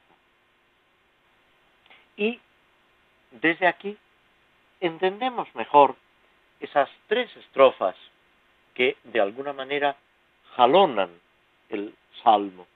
Y 2.17 2.39
desde 3.31 3.67
aquí 3.67 3.97
entendemos 4.81 5.53
mejor 5.55 5.95
esas 6.59 6.89
tres 7.07 7.33
estrofas 7.37 7.95
que 8.73 8.97
de 9.03 9.21
alguna 9.21 9.53
manera 9.53 9.95
jalonan 10.55 11.09
el 11.69 11.95
salmo. 12.23 12.67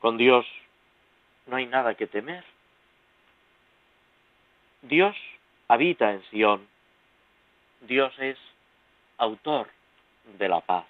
Con 0.00 0.18
Dios 0.18 0.46
no 1.46 1.56
hay 1.56 1.66
nada 1.66 1.94
que 1.94 2.06
temer. 2.06 2.44
Dios 4.82 5.16
habita 5.68 6.12
en 6.12 6.22
Sión. 6.24 6.68
Dios 7.82 8.12
es 8.18 8.38
autor 9.16 9.70
de 10.38 10.48
la 10.48 10.60
paz. 10.60 10.84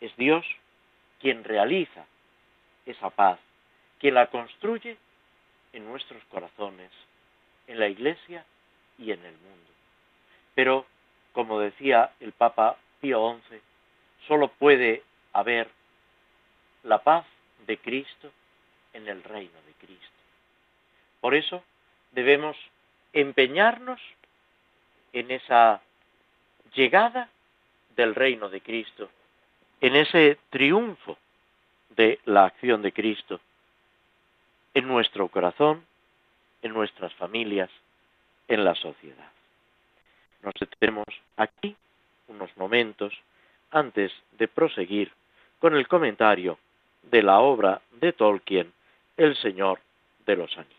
Es 0.00 0.14
Dios 0.16 0.44
quien 1.20 1.44
realiza 1.44 2.06
esa 2.84 3.10
paz, 3.10 3.38
quien 3.98 4.14
la 4.14 4.28
construye 4.28 4.96
en 5.72 5.84
nuestros 5.86 6.22
corazones, 6.24 6.90
en 7.66 7.78
la 7.78 7.88
Iglesia 7.88 8.44
y 8.98 9.12
en 9.12 9.24
el 9.24 9.32
mundo. 9.32 9.70
Pero, 10.54 10.86
como 11.32 11.60
decía 11.60 12.12
el 12.20 12.32
Papa 12.32 12.76
Pío 13.00 13.40
XI, 13.48 13.60
solo 14.26 14.48
puede 14.48 15.02
haber 15.32 15.68
la 16.82 17.02
paz 17.02 17.26
de 17.66 17.78
Cristo 17.78 18.32
en 18.92 19.08
el 19.08 19.22
reino 19.22 19.60
de 19.66 19.86
Cristo. 19.86 20.06
Por 21.20 21.34
eso 21.34 21.62
debemos 22.12 22.56
empeñarnos 23.12 24.00
en 25.12 25.30
esa 25.30 25.80
llegada 26.74 27.28
del 27.96 28.14
reino 28.14 28.48
de 28.48 28.60
Cristo, 28.60 29.10
en 29.86 29.94
ese 29.94 30.38
triunfo 30.50 31.16
de 31.90 32.18
la 32.24 32.46
acción 32.46 32.82
de 32.82 32.92
Cristo 32.92 33.40
en 34.74 34.88
nuestro 34.88 35.28
corazón, 35.28 35.86
en 36.62 36.72
nuestras 36.72 37.14
familias, 37.14 37.70
en 38.48 38.64
la 38.64 38.74
sociedad. 38.74 39.30
Nos 40.42 40.54
detenemos 40.58 41.06
aquí 41.36 41.76
unos 42.26 42.50
momentos 42.56 43.14
antes 43.70 44.12
de 44.32 44.48
proseguir 44.48 45.12
con 45.60 45.76
el 45.76 45.86
comentario 45.86 46.58
de 47.04 47.22
la 47.22 47.38
obra 47.38 47.80
de 47.92 48.12
Tolkien, 48.12 48.72
El 49.16 49.36
Señor 49.36 49.78
de 50.26 50.34
los 50.34 50.52
Anillos. 50.58 50.75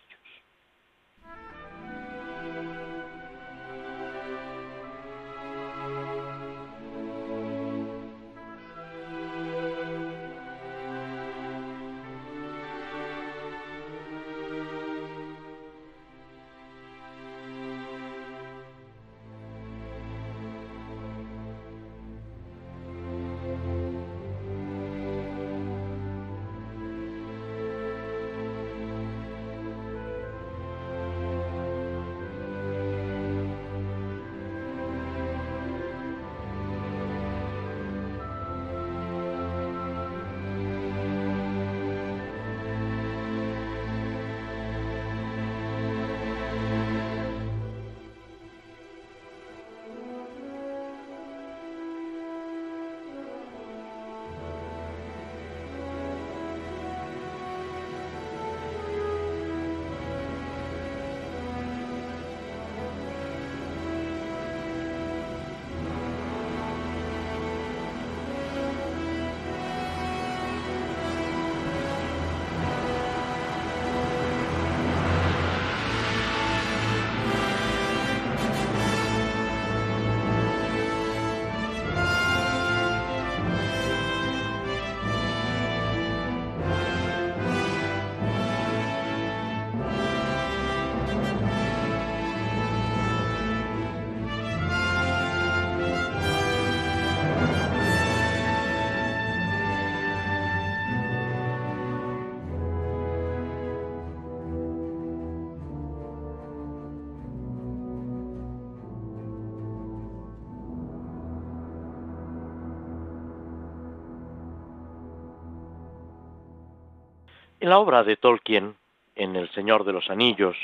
En 117.68 117.72
la 117.72 117.80
obra 117.80 118.06
de 118.06 118.16
Tolkien, 118.16 118.78
en 119.14 119.36
El 119.36 119.52
Señor 119.52 119.84
de 119.84 119.92
los 119.92 120.10
Anillos, 120.10 120.56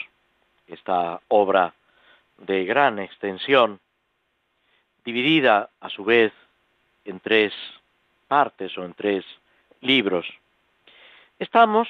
esta 0.68 1.20
obra 1.28 1.74
de 2.38 2.64
gran 2.64 2.98
extensión, 2.98 3.82
dividida 5.04 5.70
a 5.82 5.90
su 5.90 6.06
vez 6.06 6.32
en 7.04 7.20
tres 7.20 7.54
partes 8.30 8.78
o 8.78 8.86
en 8.86 8.94
tres 8.94 9.26
libros, 9.82 10.26
estamos 11.40 11.90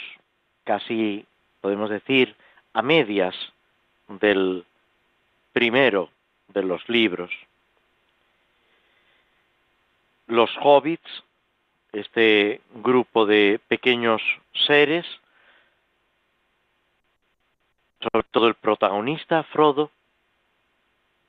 casi, 0.63 1.27
podemos 1.61 1.91
decir, 1.91 2.35
a 2.73 2.81
medias 2.81 3.35
del 4.07 4.65
primero 5.51 6.09
de 6.47 6.63
los 6.63 6.89
libros. 6.89 7.29
Los 10.25 10.49
hobbits 10.59 11.23
este 11.93 12.61
grupo 12.73 13.25
de 13.25 13.59
pequeños 13.67 14.21
seres, 14.65 15.05
sobre 17.99 18.27
todo 18.31 18.47
el 18.47 18.55
protagonista, 18.55 19.43
Frodo, 19.43 19.91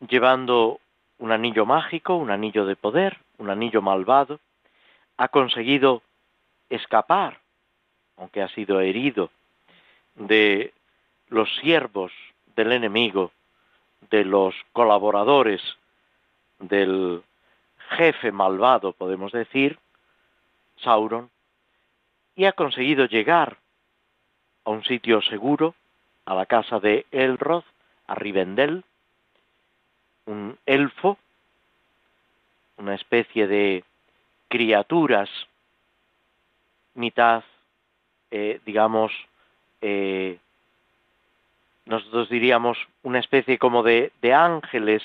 llevando 0.09 0.81
un 1.19 1.33
anillo 1.33 1.67
mágico, 1.67 2.17
un 2.17 2.31
anillo 2.31 2.65
de 2.67 2.77
poder, 2.77 3.19
un 3.39 3.51
anillo 3.51 3.83
malvado, 3.83 4.41
ha 5.17 5.29
conseguido 5.29 6.03
escapar, 6.71 7.39
aunque 8.17 8.43
ha 8.43 8.49
sido 8.49 8.81
herido, 8.81 9.31
de 10.15 10.73
los 11.29 11.49
siervos 11.57 12.13
del 12.57 12.73
enemigo, 12.73 13.33
de 14.11 14.25
los 14.25 14.55
colaboradores 14.73 15.61
del 16.59 17.23
jefe 17.91 18.33
malvado, 18.33 18.93
podemos 18.93 19.33
decir, 19.33 19.79
Sauron, 20.77 21.31
y 22.37 22.45
ha 22.47 22.53
conseguido 22.53 23.07
llegar 23.07 23.59
a 24.65 24.71
un 24.71 24.85
sitio 24.85 25.23
seguro, 25.23 25.75
a 26.25 26.35
la 26.35 26.47
casa 26.47 26.81
de 26.81 27.07
Elrod, 27.11 27.65
a 28.07 28.15
Rivendell, 28.15 28.85
un 30.27 30.59
elfo, 30.67 31.19
una 32.79 32.95
especie 32.95 33.47
de 33.47 33.85
criaturas 34.49 35.29
mitad, 36.95 37.45
eh, 38.31 38.61
digamos, 38.65 39.13
nosotros 41.85 42.31
diríamos 42.31 42.79
una 43.03 43.19
especie 43.19 43.59
como 43.59 43.83
de, 43.83 44.13
de 44.23 44.33
ángeles, 44.33 45.03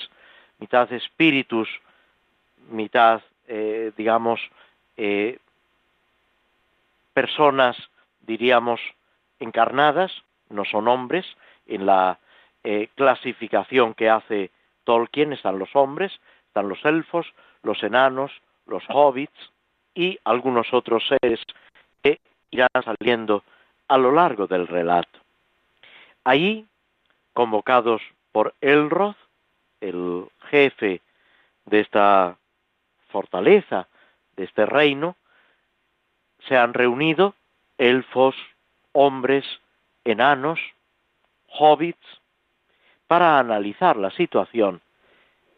mitad 0.58 0.90
espíritus, 0.90 1.68
mitad, 2.70 3.20
digamos, 3.96 4.40
personas, 7.20 7.76
diríamos, 8.20 8.80
encarnadas, 9.40 10.10
no 10.48 10.64
son 10.64 10.88
hombres, 10.88 11.26
en 11.66 11.84
la 11.84 12.18
clasificación 12.94 13.92
que 13.92 14.08
hace 14.08 14.50
Tolkien 14.84 15.34
están 15.34 15.58
los 15.58 15.68
hombres, 15.76 16.18
están 16.46 16.70
los 16.70 16.82
elfos, 16.82 17.26
los 17.62 17.82
enanos, 17.82 18.32
los 18.64 18.82
hobbits 18.88 19.38
y 19.94 20.18
algunos 20.24 20.72
otros 20.72 21.06
seres 21.08 21.40
que 22.02 22.20
irán 22.50 22.68
saliendo 22.82 23.44
a 23.88 23.98
lo 23.98 24.12
largo 24.12 24.46
del 24.46 24.66
relato. 24.66 25.18
Ahí, 26.24 26.64
convocados 27.34 28.00
por 28.32 28.54
Elroth, 28.62 29.18
el 29.82 30.26
jefe 30.50 31.02
de 31.66 31.80
esta 31.80 32.38
fortaleza, 33.08 33.88
de 34.36 34.44
este 34.44 34.64
reino, 34.64 35.16
se 36.46 36.56
han 36.56 36.74
reunido 36.74 37.34
elfos, 37.78 38.34
hombres, 38.92 39.44
enanos, 40.04 40.60
hobbits, 41.46 42.20
para 43.06 43.38
analizar 43.38 43.96
la 43.96 44.10
situación 44.10 44.80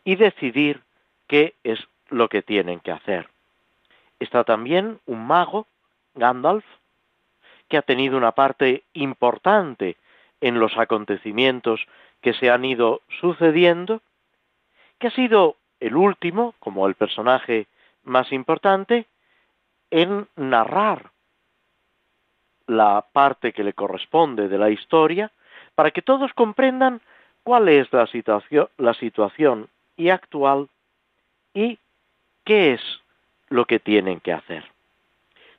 y 0.04 0.16
decidir 0.16 0.80
qué 1.26 1.54
es 1.64 1.78
lo 2.08 2.28
que 2.28 2.42
tienen 2.42 2.80
que 2.80 2.92
hacer. 2.92 3.28
Está 4.20 4.44
también 4.44 5.00
un 5.06 5.26
mago, 5.26 5.66
Gandalf, 6.14 6.64
que 7.68 7.76
ha 7.76 7.82
tenido 7.82 8.16
una 8.16 8.32
parte 8.32 8.84
importante 8.92 9.96
en 10.40 10.58
los 10.58 10.76
acontecimientos 10.76 11.86
que 12.20 12.34
se 12.34 12.50
han 12.50 12.64
ido 12.64 13.02
sucediendo, 13.20 14.00
que 14.98 15.08
ha 15.08 15.10
sido 15.10 15.56
el 15.80 15.96
último, 15.96 16.54
como 16.58 16.86
el 16.86 16.94
personaje 16.94 17.66
más 18.04 18.32
importante, 18.32 19.06
en 19.92 20.26
narrar 20.36 21.10
la 22.66 23.04
parte 23.12 23.52
que 23.52 23.62
le 23.62 23.74
corresponde 23.74 24.48
de 24.48 24.58
la 24.58 24.70
historia, 24.70 25.30
para 25.74 25.90
que 25.90 26.02
todos 26.02 26.32
comprendan 26.32 27.00
cuál 27.44 27.68
es 27.68 27.92
la 27.92 28.06
situación, 28.06 28.68
la 28.78 28.94
situación 28.94 29.68
y 29.96 30.08
actual 30.08 30.68
y 31.52 31.78
qué 32.44 32.72
es 32.72 32.80
lo 33.48 33.66
que 33.66 33.78
tienen 33.78 34.20
que 34.20 34.32
hacer. 34.32 34.64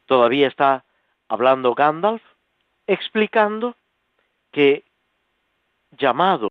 Todavía 0.08 0.48
está 0.48 0.84
hablando 1.28 1.76
Gandalf 1.76 2.24
explicando 2.88 3.76
que 4.52 4.84
llamado 5.92 6.50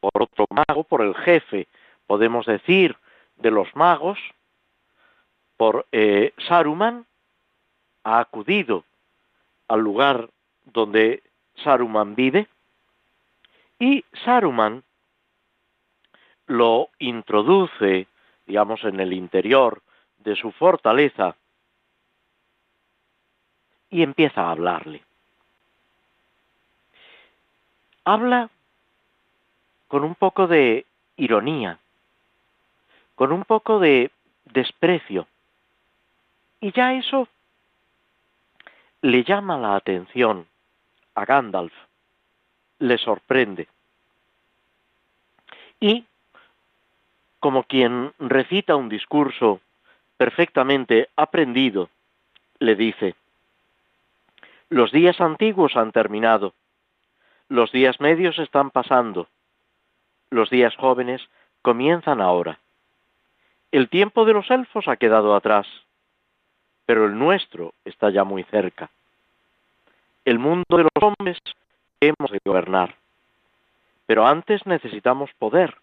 por 0.00 0.22
otro 0.22 0.46
mago, 0.48 0.84
por 0.84 1.02
el 1.02 1.14
jefe, 1.14 1.68
podemos 2.06 2.46
decir, 2.46 2.96
de 3.36 3.50
los 3.50 3.74
magos, 3.76 4.18
por 5.58 5.86
eh, 5.92 6.32
Saruman, 6.48 7.04
ha 8.04 8.20
acudido 8.20 8.84
al 9.68 9.80
lugar 9.80 10.28
donde 10.64 11.22
Saruman 11.62 12.14
vive, 12.14 12.48
y 13.78 14.04
Saruman 14.24 14.82
lo 16.46 16.88
introduce, 16.98 18.06
digamos, 18.46 18.84
en 18.84 19.00
el 19.00 19.12
interior 19.12 19.82
de 20.18 20.36
su 20.36 20.50
fortaleza 20.52 21.36
y 23.88 24.02
empieza 24.02 24.42
a 24.42 24.50
hablarle. 24.50 25.02
Habla 28.04 28.50
con 29.88 30.04
un 30.04 30.14
poco 30.14 30.46
de 30.46 30.86
ironía, 31.16 31.78
con 33.14 33.32
un 33.32 33.44
poco 33.44 33.78
de 33.78 34.10
desprecio, 34.44 35.26
y 36.60 36.72
ya 36.72 36.94
eso 36.94 37.28
le 39.02 39.24
llama 39.24 39.56
la 39.58 39.76
atención 39.76 40.46
a 41.14 41.24
Gandalf, 41.24 41.72
le 42.78 42.98
sorprende. 42.98 43.68
Y 45.80 46.04
como 47.38 47.64
quien 47.64 48.12
recita 48.18 48.76
un 48.76 48.88
discurso 48.88 49.60
perfectamente 50.18 51.08
aprendido, 51.16 51.88
le 52.58 52.76
dice, 52.76 53.14
los 54.68 54.92
días 54.92 55.20
antiguos 55.20 55.76
han 55.76 55.92
terminado, 55.92 56.52
los 57.48 57.72
días 57.72 58.00
medios 58.00 58.38
están 58.38 58.70
pasando, 58.70 59.28
los 60.28 60.50
días 60.50 60.76
jóvenes 60.76 61.26
comienzan 61.62 62.20
ahora. 62.20 62.58
El 63.72 63.88
tiempo 63.88 64.26
de 64.26 64.34
los 64.34 64.50
elfos 64.50 64.86
ha 64.88 64.96
quedado 64.96 65.34
atrás, 65.34 65.66
pero 66.90 67.06
el 67.06 67.16
nuestro 67.16 67.72
está 67.84 68.10
ya 68.10 68.24
muy 68.24 68.42
cerca. 68.42 68.90
El 70.24 70.40
mundo 70.40 70.64
de 70.76 70.82
los 70.82 70.90
hombres 71.00 71.38
hemos 72.00 72.32
de 72.32 72.40
gobernar, 72.44 72.96
pero 74.06 74.26
antes 74.26 74.66
necesitamos 74.66 75.30
poder 75.38 75.76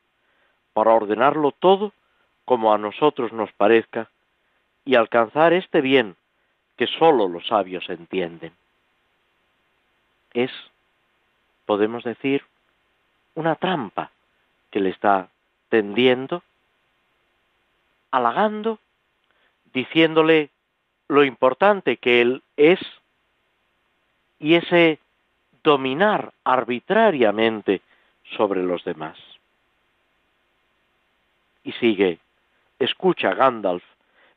para 0.74 0.91
ordenarlo 0.91 1.53
todo 1.53 1.93
como 2.43 2.74
a 2.74 2.78
nosotros 2.78 3.32
nos 3.32 3.49
parezca 3.53 4.10
y 4.84 4.95
alcanzar 4.95 5.53
este 5.53 5.80
bien 5.80 6.18
que 6.76 6.88
sólo 6.88 7.30
los 7.30 7.47
sabios 7.47 7.89
entienden. 7.89 8.51
Es, 10.34 10.51
podemos 11.66 12.03
decir, 12.03 12.43
una 13.34 13.55
trampa 13.55 14.12
que 14.72 14.82
le 14.82 14.89
está 14.89 15.30
tendiendo, 15.70 16.43
halagando, 18.12 18.80
diciéndole 19.72 20.49
lo 21.08 21.24
importante 21.24 21.97
que 21.97 22.22
él 22.22 22.43
es 22.58 22.80
y 24.39 24.55
ese 24.55 24.99
dominar 25.64 26.34
arbitrariamente 26.43 27.82
sobre 28.36 28.64
los 28.64 28.84
demás. 28.84 29.18
Y 31.64 31.72
sigue, 31.74 32.20
escucha 32.80 33.34
Gandalf, 33.34 33.84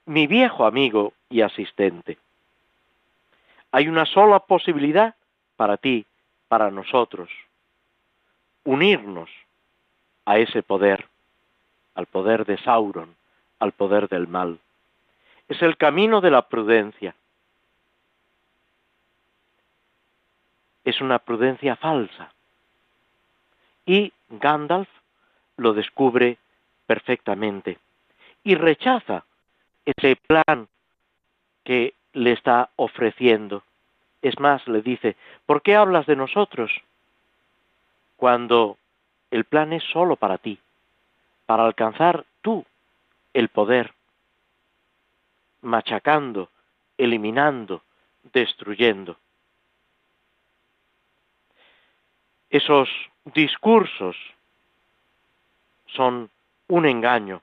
mi 0.06 0.26
viejo 0.26 0.64
amigo 0.64 1.12
y 1.28 1.42
asistente. 1.42 2.18
Hay 3.72 3.88
una 3.88 4.06
sola 4.06 4.40
posibilidad 4.40 5.14
para 5.56 5.76
ti, 5.76 6.04
para 6.48 6.70
nosotros, 6.70 7.30
unirnos 8.64 9.30
a 10.24 10.38
ese 10.38 10.62
poder, 10.62 11.06
al 11.94 12.06
poder 12.06 12.44
de 12.46 12.58
Sauron, 12.58 13.14
al 13.60 13.72
poder 13.72 14.08
del 14.08 14.26
mal. 14.26 14.58
Es 15.50 15.60
el 15.62 15.76
camino 15.76 16.20
de 16.20 16.30
la 16.30 16.42
prudencia. 16.42 17.12
Es 20.84 21.00
una 21.00 21.18
prudencia 21.18 21.74
falsa. 21.74 22.32
Y 23.84 24.12
Gandalf 24.28 24.88
lo 25.56 25.74
descubre 25.74 26.38
perfectamente 26.86 27.78
y 28.44 28.54
rechaza 28.54 29.24
ese 29.84 30.14
plan 30.14 30.68
que 31.64 31.94
le 32.12 32.30
está 32.30 32.70
ofreciendo. 32.76 33.64
Es 34.22 34.38
más, 34.38 34.66
le 34.68 34.82
dice, 34.82 35.16
¿por 35.46 35.62
qué 35.62 35.74
hablas 35.74 36.06
de 36.06 36.14
nosotros 36.14 36.70
cuando 38.16 38.78
el 39.32 39.44
plan 39.46 39.72
es 39.72 39.82
solo 39.82 40.14
para 40.14 40.38
ti, 40.38 40.60
para 41.46 41.64
alcanzar 41.64 42.24
tú 42.40 42.64
el 43.34 43.48
poder, 43.48 43.92
machacando, 45.62 46.50
eliminando, 46.98 47.82
destruyendo? 48.32 49.16
Esos 52.50 52.88
discursos 53.24 54.16
son 55.86 56.30
un 56.68 56.86
engaño, 56.86 57.42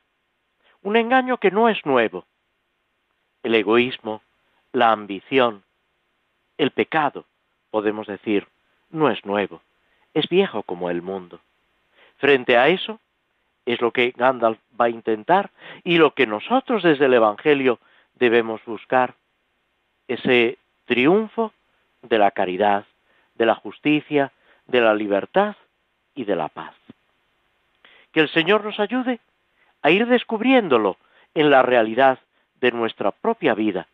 un 0.84 0.96
engaño 0.96 1.38
que 1.38 1.52
no 1.52 1.70
es 1.70 1.86
nuevo. 1.86 2.26
El 3.44 3.56
egoísmo, 3.56 4.22
la 4.74 4.92
ambición, 4.92 5.64
el 6.58 6.72
pecado, 6.72 7.26
podemos 7.72 8.08
decir, 8.08 8.48
no 8.90 9.10
es 9.10 9.24
nuevo, 9.26 9.62
es 10.14 10.28
viejo 10.28 10.64
como 10.64 10.90
el 10.90 11.02
mundo. 11.02 11.40
Frente 12.18 12.58
a 12.58 12.68
eso, 12.68 13.00
es 13.66 13.82
lo 13.82 13.92
que 13.92 14.12
Gandalf 14.16 14.60
va 14.80 14.86
a 14.86 14.90
intentar 14.90 15.52
y 15.84 15.98
lo 15.98 16.14
que 16.14 16.26
nosotros 16.26 16.84
desde 16.84 17.06
el 17.06 17.14
Evangelio 17.14 17.80
debemos 18.18 18.64
buscar, 18.66 19.16
ese 20.08 20.58
triunfo 20.86 21.54
de 22.02 22.18
la 22.18 22.32
caridad, 22.32 22.86
de 23.36 23.46
la 23.46 23.56
justicia, 23.56 24.32
de 24.66 24.82
la 24.82 24.94
libertad 24.94 25.56
y 26.16 26.26
de 26.26 26.36
la 26.36 26.48
paz. 26.48 26.74
Que 28.12 28.22
el 28.22 28.30
Señor 28.30 28.64
nos 28.64 28.80
ayude 28.80 29.20
a 29.82 29.92
ir 29.92 30.08
descubriéndolo 30.08 30.98
en 31.34 31.50
la 31.50 31.62
realidad 31.62 32.20
de 32.60 32.72
nuestra 32.72 33.12
propia 33.12 33.54
vida 33.54 33.88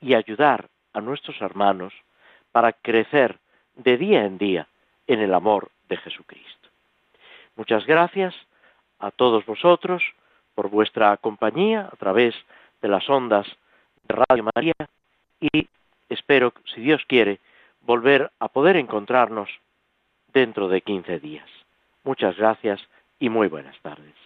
y 0.00 0.14
ayudar 0.14 0.68
a 0.92 1.00
nuestros 1.00 1.40
hermanos 1.40 1.92
para 2.52 2.72
crecer 2.72 3.38
de 3.76 3.96
día 3.96 4.24
en 4.24 4.38
día 4.38 4.66
en 5.06 5.20
el 5.20 5.34
amor 5.34 5.70
de 5.88 5.96
Jesucristo. 5.98 6.68
Muchas 7.54 7.86
gracias 7.86 8.34
a 8.98 9.10
todos 9.10 9.44
vosotros 9.46 10.02
por 10.54 10.68
vuestra 10.68 11.16
compañía 11.18 11.88
a 11.92 11.96
través 11.96 12.34
de 12.80 12.88
las 12.88 13.08
ondas 13.08 13.46
de 14.08 14.14
Radio 14.28 14.44
María 14.54 14.74
y 15.40 15.68
espero, 16.08 16.52
si 16.74 16.80
Dios 16.80 17.02
quiere, 17.06 17.40
volver 17.80 18.30
a 18.38 18.48
poder 18.48 18.76
encontrarnos 18.76 19.48
dentro 20.32 20.68
de 20.68 20.80
15 20.80 21.20
días. 21.20 21.48
Muchas 22.04 22.36
gracias 22.36 22.80
y 23.18 23.28
muy 23.28 23.48
buenas 23.48 23.76
tardes. 23.80 24.25